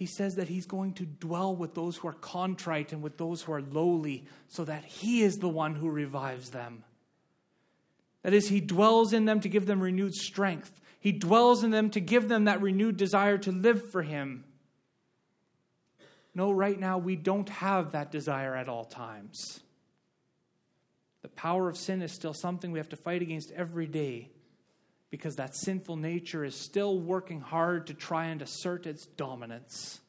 he 0.00 0.06
says 0.06 0.36
that 0.36 0.48
he's 0.48 0.64
going 0.64 0.94
to 0.94 1.04
dwell 1.04 1.54
with 1.54 1.74
those 1.74 1.98
who 1.98 2.08
are 2.08 2.14
contrite 2.14 2.94
and 2.94 3.02
with 3.02 3.18
those 3.18 3.42
who 3.42 3.52
are 3.52 3.60
lowly, 3.60 4.24
so 4.48 4.64
that 4.64 4.82
he 4.82 5.20
is 5.20 5.36
the 5.36 5.48
one 5.48 5.74
who 5.74 5.90
revives 5.90 6.48
them. 6.48 6.84
That 8.22 8.32
is, 8.32 8.48
he 8.48 8.62
dwells 8.62 9.12
in 9.12 9.26
them 9.26 9.40
to 9.40 9.50
give 9.50 9.66
them 9.66 9.78
renewed 9.78 10.14
strength. 10.14 10.72
He 11.00 11.12
dwells 11.12 11.62
in 11.62 11.70
them 11.70 11.90
to 11.90 12.00
give 12.00 12.30
them 12.30 12.44
that 12.44 12.62
renewed 12.62 12.96
desire 12.96 13.36
to 13.36 13.52
live 13.52 13.90
for 13.90 14.00
him. 14.00 14.44
No, 16.34 16.52
right 16.52 16.78
now 16.78 16.98
we 16.98 17.16
don't 17.16 17.48
have 17.48 17.92
that 17.92 18.10
desire 18.10 18.54
at 18.54 18.68
all 18.68 18.84
times. 18.84 19.60
The 21.22 21.28
power 21.28 21.68
of 21.68 21.76
sin 21.76 22.02
is 22.02 22.12
still 22.12 22.34
something 22.34 22.72
we 22.72 22.78
have 22.78 22.88
to 22.90 22.96
fight 22.96 23.22
against 23.22 23.50
every 23.52 23.86
day 23.86 24.30
because 25.10 25.36
that 25.36 25.56
sinful 25.56 25.96
nature 25.96 26.44
is 26.44 26.54
still 26.54 26.98
working 26.98 27.40
hard 27.40 27.88
to 27.88 27.94
try 27.94 28.26
and 28.26 28.40
assert 28.40 28.86
its 28.86 29.06
dominance. 29.06 30.00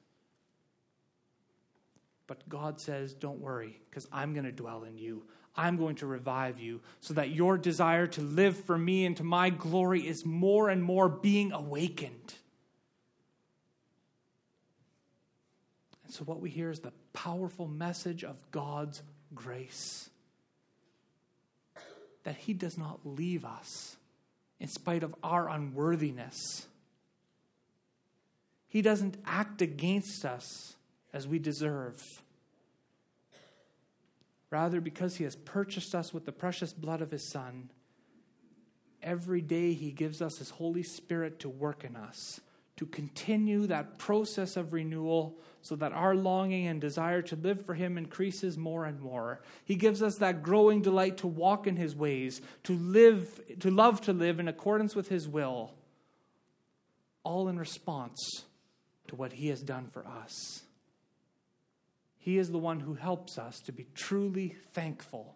But 2.28 2.48
God 2.48 2.80
says, 2.80 3.14
Don't 3.14 3.42
worry, 3.42 3.82
because 3.90 4.08
I'm 4.12 4.34
going 4.34 4.46
to 4.46 4.52
dwell 4.52 4.84
in 4.84 4.98
you. 4.98 5.24
I'm 5.56 5.76
going 5.76 5.96
to 5.98 6.08
revive 6.08 6.60
you 6.60 6.80
so 7.02 7.14
that 7.16 7.32
your 7.32 7.58
desire 7.58 8.08
to 8.08 8.22
live 8.22 8.56
for 8.56 8.78
me 8.78 9.06
and 9.06 9.18
to 9.18 9.24
my 9.24 9.50
glory 9.50 10.08
is 10.08 10.26
more 10.26 10.70
and 10.70 10.82
more 10.82 11.10
being 11.10 11.52
awakened. 11.52 12.36
And 16.01 16.01
so, 16.12 16.26
what 16.26 16.42
we 16.42 16.50
hear 16.50 16.70
is 16.70 16.82
the 16.82 16.92
powerful 17.14 17.68
message 17.68 18.26
of 18.26 18.36
God's 18.52 19.02
grace 19.34 20.10
that 22.24 22.36
He 22.36 22.54
does 22.54 22.78
not 22.78 23.00
leave 23.06 23.46
us 23.46 23.96
in 24.60 24.68
spite 24.68 25.04
of 25.04 25.16
our 25.24 25.50
unworthiness. 25.50 26.68
He 28.68 28.82
doesn't 28.82 29.18
act 29.26 29.62
against 29.62 30.26
us 30.26 30.76
as 31.14 31.30
we 31.30 31.40
deserve. 31.40 32.02
Rather, 34.50 34.82
because 34.82 35.16
He 35.16 35.24
has 35.24 35.38
purchased 35.38 35.96
us 35.96 36.14
with 36.14 36.26
the 36.26 36.34
precious 36.34 36.74
blood 36.74 37.02
of 37.02 37.12
His 37.12 37.32
Son, 37.32 37.70
every 39.02 39.42
day 39.42 39.72
He 39.72 39.92
gives 39.92 40.22
us 40.22 40.40
His 40.40 40.50
Holy 40.50 40.84
Spirit 40.84 41.40
to 41.40 41.50
work 41.50 41.86
in 41.86 41.96
us, 41.96 42.42
to 42.78 42.86
continue 42.86 43.68
that 43.68 43.98
process 43.98 44.58
of 44.58 44.74
renewal 44.74 45.38
so 45.62 45.76
that 45.76 45.92
our 45.92 46.16
longing 46.16 46.68
and 46.68 46.82
desire 46.82 47.22
to 47.22 47.36
live 47.36 47.66
for 47.66 47.74
Him 47.74 47.98
increases 47.98 48.58
more 48.58 48.86
and 48.86 49.00
more. 49.00 49.42
He 49.64 49.76
gives 49.76 50.02
us 50.02 50.16
that 50.18 50.42
growing 50.42 50.82
delight 50.82 51.18
to 51.18 51.28
walk 51.28 51.68
in 51.68 51.76
His 51.76 51.96
ways, 51.96 52.42
to 52.64 52.74
live, 52.74 53.40
to 53.60 53.70
love 53.70 54.02
to 54.02 54.14
live 54.14 54.40
in 54.40 54.48
accordance 54.48 54.96
with 54.96 55.10
His 55.10 55.28
will, 55.28 55.74
all 57.24 57.48
in 57.48 57.60
response 57.60 58.46
to 59.08 59.16
what 59.16 59.34
He 59.34 59.50
has 59.50 59.62
done 59.62 59.88
for 59.92 60.08
us. 60.08 60.64
He 62.18 62.38
is 62.38 62.52
the 62.52 62.58
one 62.58 62.80
who 62.80 62.94
helps 62.94 63.38
us 63.38 63.60
to 63.66 63.72
be 63.72 63.88
truly 63.96 64.56
thankful 64.74 65.36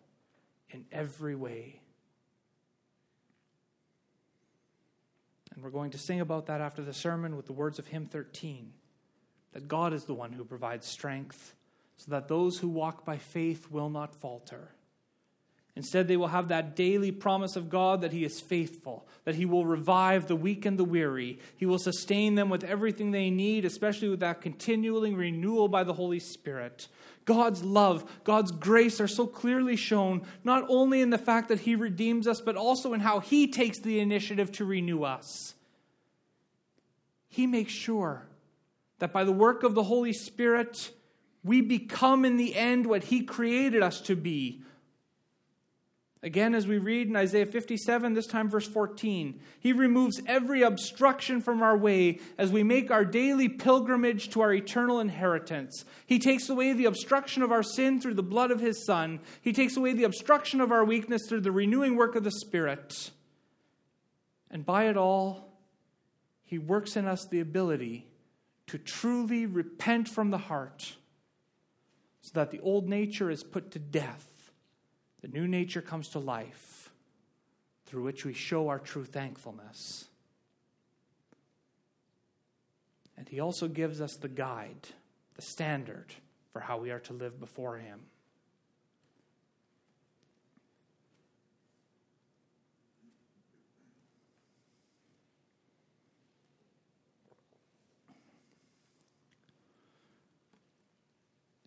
in 0.70 0.86
every 0.92 1.36
way. 1.36 1.82
And 5.56 5.64
we're 5.64 5.70
going 5.72 5.92
to 5.92 5.98
sing 5.98 6.20
about 6.20 6.48
that 6.48 6.62
after 6.62 6.84
the 6.84 6.94
sermon 6.94 7.36
with 7.36 7.48
the 7.48 7.54
words 7.54 7.80
of 7.80 7.88
hymn 7.88 8.06
13 8.06 8.74
that 9.54 9.70
God 9.70 9.94
is 9.94 10.04
the 10.04 10.14
one 10.14 10.34
who 10.34 10.44
provides 10.44 10.86
strength, 10.86 11.56
so 11.96 12.12
that 12.12 12.28
those 12.28 12.58
who 12.58 12.68
walk 12.68 13.06
by 13.06 13.18
faith 13.18 13.72
will 13.72 13.90
not 13.90 14.14
falter. 14.14 14.68
Instead, 15.78 16.10
they 16.10 16.18
will 16.18 16.28
have 16.28 16.50
that 16.50 16.76
daily 16.76 17.10
promise 17.12 17.56
of 17.56 17.70
God 17.70 18.02
that 18.02 18.12
He 18.12 18.26
is 18.26 18.42
faithful, 18.42 19.08
that 19.24 19.36
He 19.36 19.46
will 19.46 19.66
revive 19.66 20.28
the 20.28 20.36
weak 20.36 20.66
and 20.66 20.78
the 20.78 20.84
weary. 20.84 21.40
He 21.56 21.66
will 21.66 21.80
sustain 21.80 22.36
them 22.36 22.50
with 22.50 22.66
everything 22.66 23.12
they 23.12 23.30
need, 23.30 23.64
especially 23.64 24.10
with 24.10 24.20
that 24.20 24.42
continually 24.42 25.14
renewal 25.14 25.70
by 25.70 25.86
the 25.86 25.94
Holy 25.94 26.20
Spirit. 26.20 26.90
God's 27.26 27.64
love, 27.64 28.10
God's 28.24 28.52
grace 28.52 29.02
are 29.02 29.08
so 29.08 29.26
clearly 29.26 29.76
shown, 29.76 30.22
not 30.44 30.66
only 30.70 31.02
in 31.02 31.10
the 31.10 31.18
fact 31.18 31.50
that 31.50 31.62
He 31.62 31.76
redeems 31.76 32.28
us, 32.28 32.40
but 32.40 32.56
also 32.56 32.94
in 32.94 33.00
how 33.00 33.20
He 33.20 33.48
takes 33.48 33.80
the 33.80 34.00
initiative 34.00 34.52
to 34.54 34.66
renew 34.66 35.04
us. 35.04 35.56
He 37.28 37.48
makes 37.48 37.74
sure 37.74 38.28
that 39.00 39.12
by 39.12 39.24
the 39.24 39.32
work 39.32 39.64
of 39.64 39.74
the 39.74 39.84
Holy 39.84 40.14
Spirit, 40.14 40.92
we 41.44 41.62
become 41.62 42.26
in 42.26 42.38
the 42.38 42.56
end 42.56 42.86
what 42.86 43.06
He 43.06 43.24
created 43.24 43.82
us 43.82 44.00
to 44.02 44.16
be. 44.16 44.62
Again, 46.24 46.56
as 46.56 46.66
we 46.66 46.80
read 46.80 47.08
in 47.08 47.16
Isaiah 47.16 47.46
57, 47.46 48.14
this 48.14 48.26
time 48.26 48.50
verse 48.50 48.68
14, 48.68 49.40
He 49.60 49.74
removes 49.74 50.22
every 50.26 50.64
obstruction 50.64 51.40
from 51.40 51.62
our 51.62 51.78
way 51.78 52.20
as 52.38 52.52
we 52.52 52.64
make 52.64 52.90
our 52.90 53.06
daily 53.06 53.48
pilgrimage 53.48 54.30
to 54.30 54.42
our 54.42 54.52
eternal 54.52 55.00
inheritance. 55.00 55.86
He 56.08 56.18
takes 56.18 56.50
away 56.50 56.74
the 56.74 56.86
obstruction 56.86 57.44
of 57.44 57.52
our 57.52 57.62
sin 57.62 58.02
through 58.02 58.16
the 58.16 58.24
blood 58.24 58.50
of 58.50 58.60
His 58.60 58.86
Son. 58.86 59.20
He 59.42 59.54
takes 59.54 59.78
away 59.78 59.94
the 59.94 60.06
obstruction 60.06 60.62
of 60.62 60.72
our 60.72 60.84
weakness 60.84 61.22
through 61.28 61.42
the 61.42 61.52
renewing 61.52 61.96
work 61.96 62.16
of 62.16 62.24
the 62.24 62.32
Spirit. 62.32 63.12
And 64.50 64.66
by 64.66 64.86
it 64.86 64.98
all, 64.98 65.60
He 66.44 66.58
works 66.58 66.96
in 66.96 67.06
us 67.06 67.28
the 67.30 67.40
ability 67.40 68.08
to 68.68 68.78
truly 68.78 69.46
repent 69.46 70.10
from 70.10 70.32
the 70.32 70.38
heart 70.38 70.96
so 72.22 72.32
that 72.34 72.50
the 72.50 72.60
old 72.62 72.90
nature 72.90 73.30
is 73.30 73.44
put 73.44 73.70
to 73.72 73.80
death, 73.80 74.28
the 75.26 75.32
new 75.40 75.48
nature 75.48 75.82
comes 75.82 76.10
to 76.10 76.20
life, 76.20 76.92
through 77.88 78.04
which 78.04 78.26
we 78.26 78.34
show 78.34 78.68
our 78.68 78.78
true 78.78 79.06
thankfulness. 79.06 80.06
And 83.18 83.28
he 83.28 83.40
also 83.40 83.68
gives 83.68 84.02
us 84.02 84.18
the 84.18 84.28
guide, 84.28 84.88
the 85.34 85.42
standard 85.42 86.14
for 86.54 86.60
how 86.60 86.78
we 86.78 86.92
are 86.92 87.00
to 87.00 87.14
live 87.14 87.40
before 87.40 87.78
him. 87.78 88.02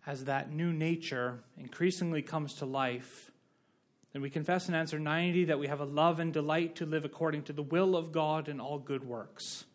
as 0.07 0.25
that 0.25 0.51
new 0.51 0.73
nature 0.73 1.37
increasingly 1.55 2.23
comes 2.23 2.55
to 2.55 2.65
life, 2.65 3.29
then 4.13 4.21
we 4.21 4.29
confess 4.29 4.67
in 4.67 4.75
answer 4.75 4.99
90 4.99 5.45
that 5.45 5.59
we 5.59 5.67
have 5.67 5.79
a 5.79 5.85
love 5.85 6.19
and 6.19 6.33
delight 6.33 6.75
to 6.77 6.85
live 6.85 7.05
according 7.05 7.43
to 7.43 7.53
the 7.53 7.61
will 7.63 7.95
of 7.95 8.11
God 8.11 8.49
in 8.49 8.59
all 8.59 8.79
good 8.79 9.03
works. 9.03 9.65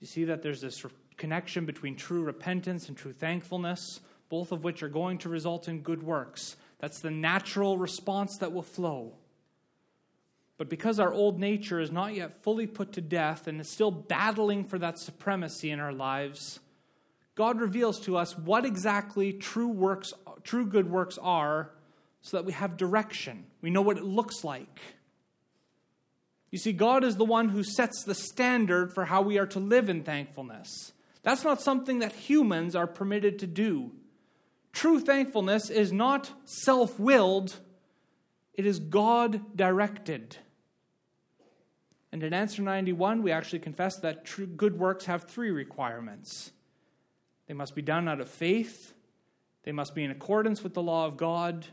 You 0.00 0.06
see 0.06 0.24
that 0.24 0.42
there's 0.42 0.60
this 0.60 0.84
connection 1.16 1.64
between 1.64 1.94
true 1.94 2.22
repentance 2.22 2.88
and 2.88 2.96
true 2.96 3.12
thankfulness, 3.12 4.00
both 4.28 4.50
of 4.50 4.64
which 4.64 4.82
are 4.82 4.88
going 4.88 5.18
to 5.18 5.28
result 5.28 5.68
in 5.68 5.80
good 5.80 6.02
works. 6.02 6.56
That's 6.80 7.00
the 7.00 7.10
natural 7.10 7.78
response 7.78 8.38
that 8.38 8.52
will 8.52 8.62
flow. 8.62 9.12
But 10.58 10.68
because 10.68 10.98
our 10.98 11.12
old 11.12 11.38
nature 11.38 11.80
is 11.80 11.92
not 11.92 12.14
yet 12.14 12.42
fully 12.42 12.66
put 12.66 12.92
to 12.92 13.00
death 13.00 13.46
and 13.46 13.60
is 13.60 13.68
still 13.68 13.90
battling 13.90 14.64
for 14.64 14.78
that 14.78 14.98
supremacy 14.98 15.70
in 15.70 15.78
our 15.78 15.92
lives, 15.92 16.58
God 17.34 17.60
reveals 17.60 18.00
to 18.00 18.16
us 18.16 18.36
what 18.36 18.64
exactly 18.64 19.32
true 19.32 19.68
works, 19.68 20.12
true 20.42 20.66
good 20.66 20.90
works 20.90 21.18
are, 21.20 21.70
so 22.22 22.36
that 22.36 22.46
we 22.46 22.52
have 22.52 22.76
direction. 22.76 23.44
We 23.60 23.70
know 23.70 23.82
what 23.82 23.98
it 23.98 24.04
looks 24.04 24.44
like. 24.44 24.80
You 26.50 26.58
see, 26.58 26.72
God 26.72 27.02
is 27.02 27.16
the 27.16 27.24
one 27.24 27.48
who 27.48 27.64
sets 27.64 28.04
the 28.04 28.14
standard 28.14 28.92
for 28.92 29.06
how 29.06 29.22
we 29.22 29.38
are 29.38 29.46
to 29.46 29.58
live 29.58 29.88
in 29.88 30.02
thankfulness. 30.02 30.92
That's 31.22 31.44
not 31.44 31.60
something 31.60 31.98
that 32.00 32.12
humans 32.12 32.76
are 32.76 32.86
permitted 32.86 33.38
to 33.40 33.46
do. 33.46 33.92
True 34.72 35.00
thankfulness 35.00 35.70
is 35.70 35.92
not 35.92 36.32
self 36.44 36.98
willed, 36.98 37.58
it 38.54 38.66
is 38.66 38.78
God 38.78 39.56
directed. 39.56 40.36
And 42.12 42.22
in 42.22 42.34
answer 42.34 42.60
91, 42.60 43.22
we 43.22 43.32
actually 43.32 43.60
confess 43.60 43.98
that 44.00 44.24
true 44.24 44.46
good 44.46 44.78
works 44.78 45.06
have 45.06 45.24
three 45.24 45.50
requirements 45.50 46.52
they 47.48 47.54
must 47.54 47.74
be 47.74 47.82
done 47.82 48.08
out 48.08 48.20
of 48.20 48.30
faith, 48.30 48.94
they 49.64 49.72
must 49.72 49.94
be 49.94 50.04
in 50.04 50.10
accordance 50.10 50.62
with 50.62 50.74
the 50.74 50.82
law 50.82 51.06
of 51.06 51.16
God, 51.16 51.66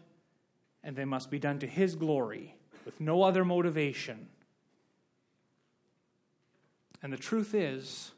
and 0.83 0.95
they 0.95 1.05
must 1.05 1.29
be 1.29 1.39
done 1.39 1.59
to 1.59 1.67
His 1.67 1.95
glory 1.95 2.55
with 2.85 2.99
no 2.99 3.23
other 3.23 3.45
motivation. 3.45 4.27
And 7.01 7.13
the 7.13 7.17
truth 7.17 7.53
is, 7.53 8.11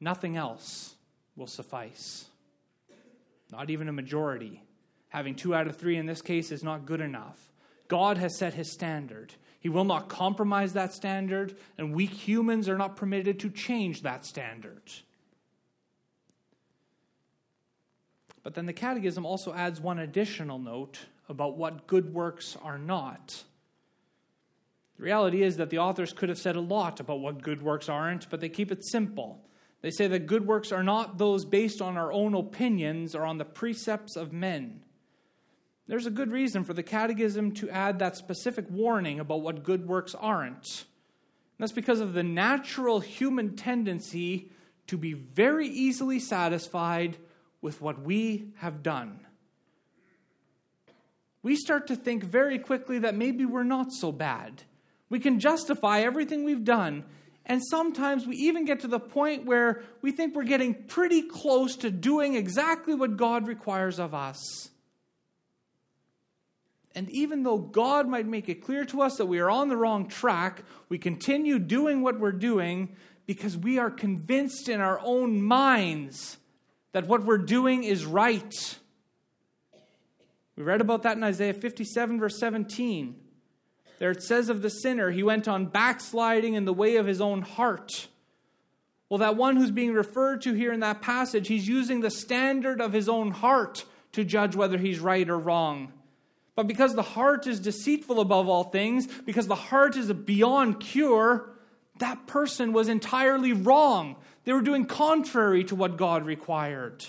nothing 0.00 0.36
else 0.36 0.94
will 1.36 1.46
suffice. 1.46 2.26
Not 3.52 3.70
even 3.70 3.88
a 3.88 3.92
majority. 3.92 4.62
Having 5.08 5.36
two 5.36 5.54
out 5.54 5.66
of 5.66 5.76
three 5.76 5.96
in 5.96 6.06
this 6.06 6.22
case 6.22 6.50
is 6.50 6.64
not 6.64 6.86
good 6.86 7.00
enough. 7.00 7.52
God 7.86 8.16
has 8.18 8.36
set 8.36 8.54
his 8.54 8.72
standard. 8.72 9.34
He 9.60 9.68
will 9.68 9.84
not 9.84 10.08
compromise 10.08 10.72
that 10.72 10.92
standard, 10.92 11.56
and 11.78 11.94
weak 11.94 12.10
humans 12.10 12.68
are 12.68 12.76
not 12.76 12.96
permitted 12.96 13.38
to 13.40 13.50
change 13.50 14.02
that 14.02 14.24
standard. 14.24 14.82
But 18.42 18.54
then 18.54 18.66
the 18.66 18.72
Catechism 18.72 19.24
also 19.24 19.54
adds 19.54 19.80
one 19.80 19.98
additional 19.98 20.58
note 20.58 20.98
about 21.28 21.56
what 21.56 21.86
good 21.86 22.12
works 22.12 22.56
are 22.62 22.78
not. 22.78 23.44
The 24.96 25.02
reality 25.02 25.42
is 25.42 25.56
that 25.56 25.70
the 25.70 25.78
authors 25.78 26.12
could 26.12 26.28
have 26.28 26.38
said 26.38 26.56
a 26.56 26.60
lot 26.60 27.00
about 27.00 27.20
what 27.20 27.42
good 27.42 27.62
works 27.62 27.88
aren't, 27.88 28.30
but 28.30 28.40
they 28.40 28.48
keep 28.48 28.70
it 28.70 28.84
simple. 28.84 29.44
They 29.80 29.90
say 29.90 30.06
that 30.08 30.26
good 30.26 30.46
works 30.46 30.72
are 30.72 30.82
not 30.82 31.18
those 31.18 31.44
based 31.44 31.82
on 31.82 31.96
our 31.96 32.12
own 32.12 32.34
opinions 32.34 33.14
or 33.14 33.24
on 33.24 33.38
the 33.38 33.44
precepts 33.44 34.16
of 34.16 34.32
men. 34.32 34.80
There's 35.86 36.06
a 36.06 36.10
good 36.10 36.30
reason 36.30 36.64
for 36.64 36.72
the 36.72 36.82
Catechism 36.82 37.52
to 37.52 37.68
add 37.68 37.98
that 37.98 38.16
specific 38.16 38.66
warning 38.70 39.20
about 39.20 39.42
what 39.42 39.64
good 39.64 39.86
works 39.86 40.14
aren't. 40.14 40.84
And 41.56 41.58
that's 41.58 41.72
because 41.72 42.00
of 42.00 42.14
the 42.14 42.22
natural 42.22 43.00
human 43.00 43.56
tendency 43.56 44.50
to 44.86 44.96
be 44.96 45.12
very 45.12 45.68
easily 45.68 46.18
satisfied 46.18 47.18
with 47.60 47.80
what 47.80 48.02
we 48.02 48.52
have 48.56 48.82
done. 48.82 49.20
We 51.44 51.54
start 51.54 51.86
to 51.86 51.94
think 51.94 52.24
very 52.24 52.58
quickly 52.58 52.98
that 52.98 53.14
maybe 53.14 53.44
we're 53.44 53.62
not 53.62 53.92
so 53.92 54.10
bad. 54.10 54.64
We 55.08 55.20
can 55.20 55.38
justify 55.38 56.00
everything 56.00 56.42
we've 56.42 56.64
done 56.64 57.04
and 57.46 57.62
sometimes 57.62 58.26
we 58.26 58.36
even 58.36 58.64
get 58.64 58.80
to 58.80 58.88
the 58.88 59.00
point 59.00 59.44
where 59.44 59.82
we 60.00 60.12
think 60.12 60.34
we're 60.34 60.44
getting 60.44 60.74
pretty 60.74 61.22
close 61.22 61.76
to 61.76 61.90
doing 61.90 62.34
exactly 62.34 62.94
what 62.94 63.16
God 63.16 63.46
requires 63.46 63.98
of 63.98 64.14
us. 64.14 64.70
And 66.94 67.10
even 67.10 67.42
though 67.42 67.58
God 67.58 68.08
might 68.08 68.26
make 68.26 68.48
it 68.48 68.62
clear 68.62 68.84
to 68.86 69.02
us 69.02 69.16
that 69.16 69.26
we 69.26 69.40
are 69.40 69.50
on 69.50 69.68
the 69.68 69.76
wrong 69.76 70.08
track, 70.08 70.62
we 70.88 70.96
continue 70.96 71.58
doing 71.58 72.02
what 72.02 72.18
we're 72.18 72.32
doing 72.32 72.96
because 73.26 73.56
we 73.56 73.78
are 73.78 73.90
convinced 73.90 74.68
in 74.68 74.80
our 74.80 75.00
own 75.02 75.42
minds 75.42 76.38
that 76.92 77.08
what 77.08 77.24
we're 77.24 77.38
doing 77.38 77.84
is 77.84 78.06
right. 78.06 78.78
We 80.56 80.62
read 80.62 80.80
about 80.80 81.02
that 81.02 81.16
in 81.16 81.24
Isaiah 81.24 81.54
57, 81.54 82.20
verse 82.20 82.38
17. 82.38 83.16
There 83.98 84.10
it 84.10 84.22
says 84.22 84.48
of 84.48 84.62
the 84.62 84.70
sinner, 84.70 85.10
he 85.10 85.22
went 85.22 85.48
on 85.48 85.66
backsliding 85.66 86.54
in 86.54 86.64
the 86.64 86.72
way 86.72 86.96
of 86.96 87.06
his 87.06 87.20
own 87.20 87.42
heart. 87.42 88.08
Well, 89.08 89.18
that 89.18 89.36
one 89.36 89.56
who's 89.56 89.70
being 89.70 89.92
referred 89.92 90.42
to 90.42 90.54
here 90.54 90.72
in 90.72 90.80
that 90.80 91.02
passage, 91.02 91.48
he's 91.48 91.68
using 91.68 92.00
the 92.00 92.10
standard 92.10 92.80
of 92.80 92.92
his 92.92 93.08
own 93.08 93.30
heart 93.30 93.84
to 94.12 94.24
judge 94.24 94.56
whether 94.56 94.78
he's 94.78 94.98
right 94.98 95.28
or 95.28 95.38
wrong. 95.38 95.92
But 96.56 96.68
because 96.68 96.94
the 96.94 97.02
heart 97.02 97.46
is 97.46 97.60
deceitful 97.60 98.20
above 98.20 98.48
all 98.48 98.64
things, 98.64 99.06
because 99.06 99.46
the 99.46 99.54
heart 99.54 99.96
is 99.96 100.12
beyond 100.12 100.80
cure, 100.80 101.50
that 101.98 102.26
person 102.26 102.72
was 102.72 102.88
entirely 102.88 103.52
wrong. 103.52 104.16
They 104.44 104.52
were 104.52 104.62
doing 104.62 104.86
contrary 104.86 105.64
to 105.64 105.74
what 105.74 105.96
God 105.96 106.24
required. 106.24 107.04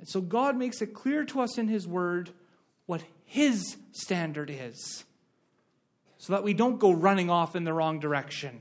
And 0.00 0.08
so 0.08 0.20
God 0.20 0.56
makes 0.56 0.80
it 0.80 0.94
clear 0.94 1.24
to 1.26 1.40
us 1.40 1.58
in 1.58 1.68
His 1.68 1.86
Word 1.86 2.30
what 2.86 3.04
His 3.24 3.76
standard 3.92 4.50
is, 4.50 5.04
so 6.18 6.32
that 6.32 6.42
we 6.42 6.54
don't 6.54 6.80
go 6.80 6.90
running 6.90 7.30
off 7.30 7.54
in 7.54 7.64
the 7.64 7.72
wrong 7.72 8.00
direction. 8.00 8.60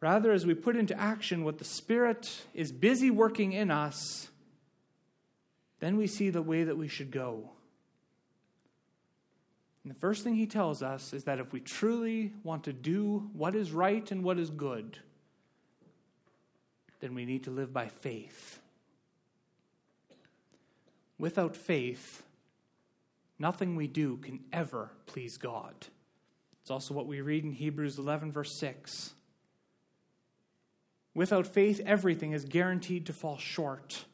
Rather, 0.00 0.32
as 0.32 0.44
we 0.44 0.54
put 0.54 0.76
into 0.76 0.98
action 0.98 1.44
what 1.44 1.58
the 1.58 1.64
Spirit 1.64 2.42
is 2.52 2.72
busy 2.72 3.10
working 3.10 3.52
in 3.52 3.70
us, 3.70 4.28
then 5.78 5.96
we 5.96 6.06
see 6.06 6.30
the 6.30 6.42
way 6.42 6.64
that 6.64 6.76
we 6.76 6.88
should 6.88 7.10
go. 7.10 7.50
And 9.84 9.94
the 9.94 9.98
first 9.98 10.24
thing 10.24 10.34
he 10.34 10.46
tells 10.46 10.82
us 10.82 11.12
is 11.12 11.24
that 11.24 11.38
if 11.38 11.52
we 11.52 11.60
truly 11.60 12.32
want 12.42 12.64
to 12.64 12.72
do 12.72 13.30
what 13.32 13.54
is 13.54 13.72
right 13.72 14.10
and 14.10 14.22
what 14.22 14.38
is 14.38 14.50
good, 14.50 14.98
then 17.00 17.14
we 17.14 17.24
need 17.24 17.44
to 17.44 17.50
live 17.50 17.72
by 17.72 17.88
faith. 17.88 18.60
Without 21.18 21.56
faith, 21.56 22.22
nothing 23.38 23.76
we 23.76 23.86
do 23.86 24.16
can 24.18 24.40
ever 24.52 24.90
please 25.06 25.36
God. 25.36 25.74
It's 26.62 26.70
also 26.70 26.94
what 26.94 27.06
we 27.06 27.20
read 27.20 27.44
in 27.44 27.52
Hebrews 27.52 27.98
11, 27.98 28.32
verse 28.32 28.54
6. 28.54 29.12
Without 31.14 31.46
faith, 31.46 31.80
everything 31.84 32.32
is 32.32 32.44
guaranteed 32.44 33.06
to 33.06 33.12
fall 33.12 33.36
short. 33.36 34.04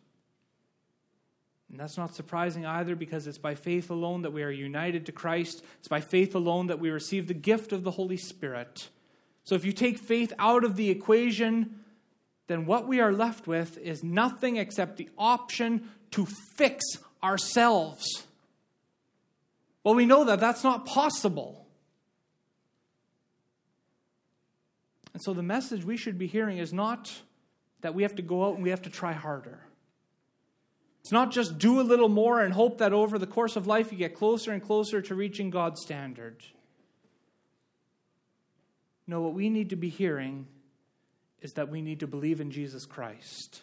And 1.71 1.79
that's 1.79 1.99
not 1.99 2.15
surprising 2.15 2.65
either 2.65 2.95
because 2.95 3.27
it's 3.27 3.39
by 3.39 3.55
faith 3.55 3.91
alone 3.91 4.23
that 4.23 4.33
we 4.33 4.43
are 4.43 4.51
united 4.51 5.07
to 5.07 5.13
Christ. 5.13 5.65
It's 5.79 5.89
by 5.89 6.01
faith 6.01 6.35
alone 6.35 6.69
that 6.69 6.79
we 6.79 6.91
receive 6.91 7.27
the 7.27 7.35
gift 7.35 7.73
of 7.73 7.83
the 7.83 7.91
Holy 7.93 8.17
Spirit. 8.17 8.89
So 9.45 9.55
if 9.55 9.65
you 9.65 9.73
take 9.73 9.99
faith 9.99 10.33
out 10.39 10.65
of 10.65 10.77
the 10.77 10.91
equation, 10.91 11.81
then 12.47 12.67
what 12.67 12.87
we 12.87 13.01
are 13.01 13.13
left 13.13 13.47
with 13.47 13.79
is 13.79 14.05
nothing 14.05 14.57
except 14.57 14.97
the 14.97 15.09
option 15.19 15.91
to 16.13 16.27
fix 16.57 16.85
ourselves. 17.23 18.27
Well, 19.83 19.95
we 19.95 20.07
know 20.07 20.25
that 20.25 20.41
that's 20.41 20.65
not 20.65 20.87
possible. 20.87 21.67
And 25.13 25.23
so 25.23 25.33
the 25.33 25.43
message 25.43 25.85
we 25.85 25.97
should 25.97 26.19
be 26.19 26.27
hearing 26.27 26.59
is 26.59 26.73
not 26.73 27.13
that 27.81 27.95
we 27.95 28.03
have 28.03 28.17
to 28.17 28.23
go 28.23 28.47
out 28.47 28.55
and 28.55 28.63
we 28.63 28.71
have 28.71 28.83
to 28.83 28.91
try 28.91 29.13
harder. 29.13 29.61
It's 31.01 31.13
not 31.13 31.31
just 31.31 31.59
do 31.59 31.81
a 31.81 31.83
little 31.83 32.09
more 32.09 32.41
and 32.41 32.53
hope 32.53 32.79
that 32.79 32.93
over 32.93 33.19
the 33.19 33.29
course 33.29 33.55
of 33.57 33.67
life 33.67 33.93
you 33.93 33.99
get 33.99 34.15
closer 34.15 34.53
and 34.53 34.63
closer 34.63 35.01
to 35.03 35.15
reaching 35.15 35.51
God's 35.51 35.81
standard. 35.81 36.43
No, 39.07 39.23
what 39.23 39.35
we 39.35 39.49
need 39.49 39.71
to 39.71 39.77
be 39.77 39.89
hearing 39.89 40.49
is 41.47 41.53
that 41.53 41.69
we 41.69 41.81
need 41.81 42.01
to 42.01 42.09
believe 42.09 42.41
in 42.41 42.51
Jesus 42.51 42.85
Christ. 42.87 43.61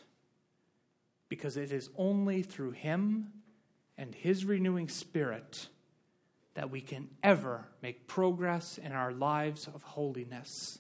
Because 1.28 1.58
it 1.58 1.74
is 1.74 1.90
only 1.98 2.42
through 2.42 2.72
Him 2.72 3.34
and 3.98 4.16
His 4.16 4.46
renewing 4.46 4.88
Spirit 4.88 5.68
that 6.54 6.72
we 6.72 6.80
can 6.80 7.10
ever 7.22 7.68
make 7.82 8.08
progress 8.08 8.78
in 8.78 8.94
our 8.94 9.12
lives 9.12 9.68
of 9.68 9.84
holiness. 9.84 10.80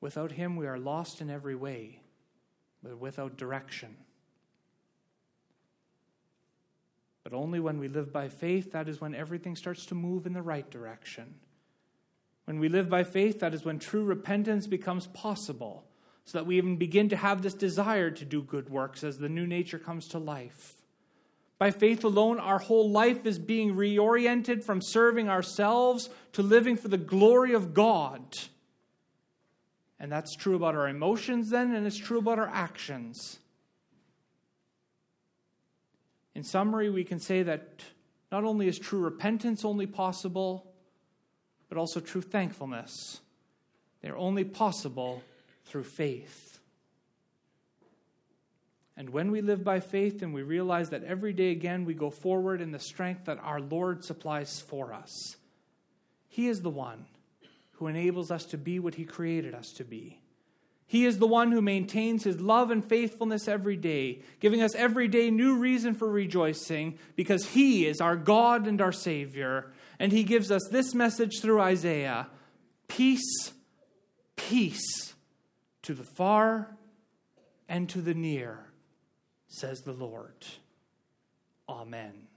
Without 0.00 0.32
Him, 0.32 0.56
we 0.56 0.66
are 0.66 0.78
lost 0.78 1.20
in 1.20 1.28
every 1.28 1.54
way, 1.54 2.00
but 2.82 2.96
without 2.96 3.36
direction. 3.36 3.94
But 7.22 7.34
only 7.34 7.60
when 7.60 7.78
we 7.78 7.88
live 7.88 8.14
by 8.14 8.30
faith, 8.30 8.72
that 8.72 8.88
is 8.88 8.98
when 8.98 9.14
everything 9.14 9.56
starts 9.56 9.84
to 9.86 9.94
move 9.94 10.24
in 10.24 10.32
the 10.32 10.40
right 10.40 10.70
direction. 10.70 11.34
When 12.44 12.58
we 12.58 12.68
live 12.68 12.88
by 12.90 13.04
faith, 13.04 13.40
that 13.40 13.54
is 13.54 13.64
when 13.64 13.78
true 13.78 14.04
repentance 14.04 14.66
becomes 14.66 15.06
possible, 15.08 15.84
so 16.24 16.38
that 16.38 16.46
we 16.46 16.58
even 16.58 16.76
begin 16.76 17.08
to 17.10 17.16
have 17.16 17.42
this 17.42 17.54
desire 17.54 18.10
to 18.10 18.24
do 18.24 18.42
good 18.42 18.68
works 18.68 19.02
as 19.02 19.18
the 19.18 19.28
new 19.28 19.46
nature 19.46 19.78
comes 19.78 20.08
to 20.08 20.18
life. 20.18 20.74
By 21.58 21.70
faith 21.70 22.04
alone, 22.04 22.40
our 22.40 22.58
whole 22.58 22.90
life 22.90 23.24
is 23.26 23.38
being 23.38 23.74
reoriented 23.74 24.64
from 24.64 24.82
serving 24.82 25.28
ourselves 25.28 26.10
to 26.32 26.42
living 26.42 26.76
for 26.76 26.88
the 26.88 26.98
glory 26.98 27.54
of 27.54 27.72
God. 27.72 28.22
And 30.00 30.10
that's 30.10 30.34
true 30.34 30.56
about 30.56 30.74
our 30.74 30.88
emotions, 30.88 31.50
then, 31.50 31.74
and 31.74 31.86
it's 31.86 31.96
true 31.96 32.18
about 32.18 32.38
our 32.38 32.48
actions. 32.48 33.38
In 36.34 36.42
summary, 36.42 36.90
we 36.90 37.04
can 37.04 37.20
say 37.20 37.44
that 37.44 37.82
not 38.32 38.44
only 38.44 38.66
is 38.66 38.78
true 38.78 39.00
repentance 39.00 39.64
only 39.64 39.86
possible, 39.86 40.73
but 41.74 41.80
also 41.80 41.98
true 41.98 42.20
thankfulness. 42.20 43.20
They're 44.00 44.16
only 44.16 44.44
possible 44.44 45.24
through 45.64 45.82
faith. 45.82 46.60
And 48.96 49.10
when 49.10 49.32
we 49.32 49.40
live 49.40 49.64
by 49.64 49.80
faith 49.80 50.22
and 50.22 50.32
we 50.32 50.42
realize 50.42 50.90
that 50.90 51.02
every 51.02 51.32
day 51.32 51.50
again 51.50 51.84
we 51.84 51.94
go 51.94 52.10
forward 52.10 52.60
in 52.60 52.70
the 52.70 52.78
strength 52.78 53.24
that 53.24 53.40
our 53.42 53.60
Lord 53.60 54.04
supplies 54.04 54.60
for 54.60 54.92
us, 54.92 55.36
He 56.28 56.46
is 56.46 56.62
the 56.62 56.70
one 56.70 57.06
who 57.72 57.88
enables 57.88 58.30
us 58.30 58.44
to 58.46 58.56
be 58.56 58.78
what 58.78 58.94
He 58.94 59.04
created 59.04 59.52
us 59.52 59.72
to 59.72 59.84
be. 59.84 60.20
He 60.86 61.06
is 61.06 61.18
the 61.18 61.26
one 61.26 61.50
who 61.50 61.62
maintains 61.62 62.24
his 62.24 62.40
love 62.40 62.70
and 62.70 62.84
faithfulness 62.84 63.48
every 63.48 63.76
day, 63.76 64.20
giving 64.38 64.62
us 64.62 64.74
every 64.74 65.08
day 65.08 65.30
new 65.30 65.56
reason 65.56 65.94
for 65.94 66.08
rejoicing 66.08 66.98
because 67.16 67.46
he 67.50 67.86
is 67.86 68.00
our 68.00 68.16
God 68.16 68.66
and 68.66 68.80
our 68.80 68.92
Savior. 68.92 69.72
And 69.98 70.12
he 70.12 70.24
gives 70.24 70.50
us 70.50 70.62
this 70.70 70.94
message 70.94 71.40
through 71.40 71.60
Isaiah 71.60 72.28
peace, 72.86 73.52
peace 74.36 75.14
to 75.82 75.94
the 75.94 76.04
far 76.04 76.76
and 77.68 77.88
to 77.88 78.00
the 78.00 78.14
near, 78.14 78.66
says 79.48 79.82
the 79.82 79.92
Lord. 79.92 80.44
Amen. 81.68 82.28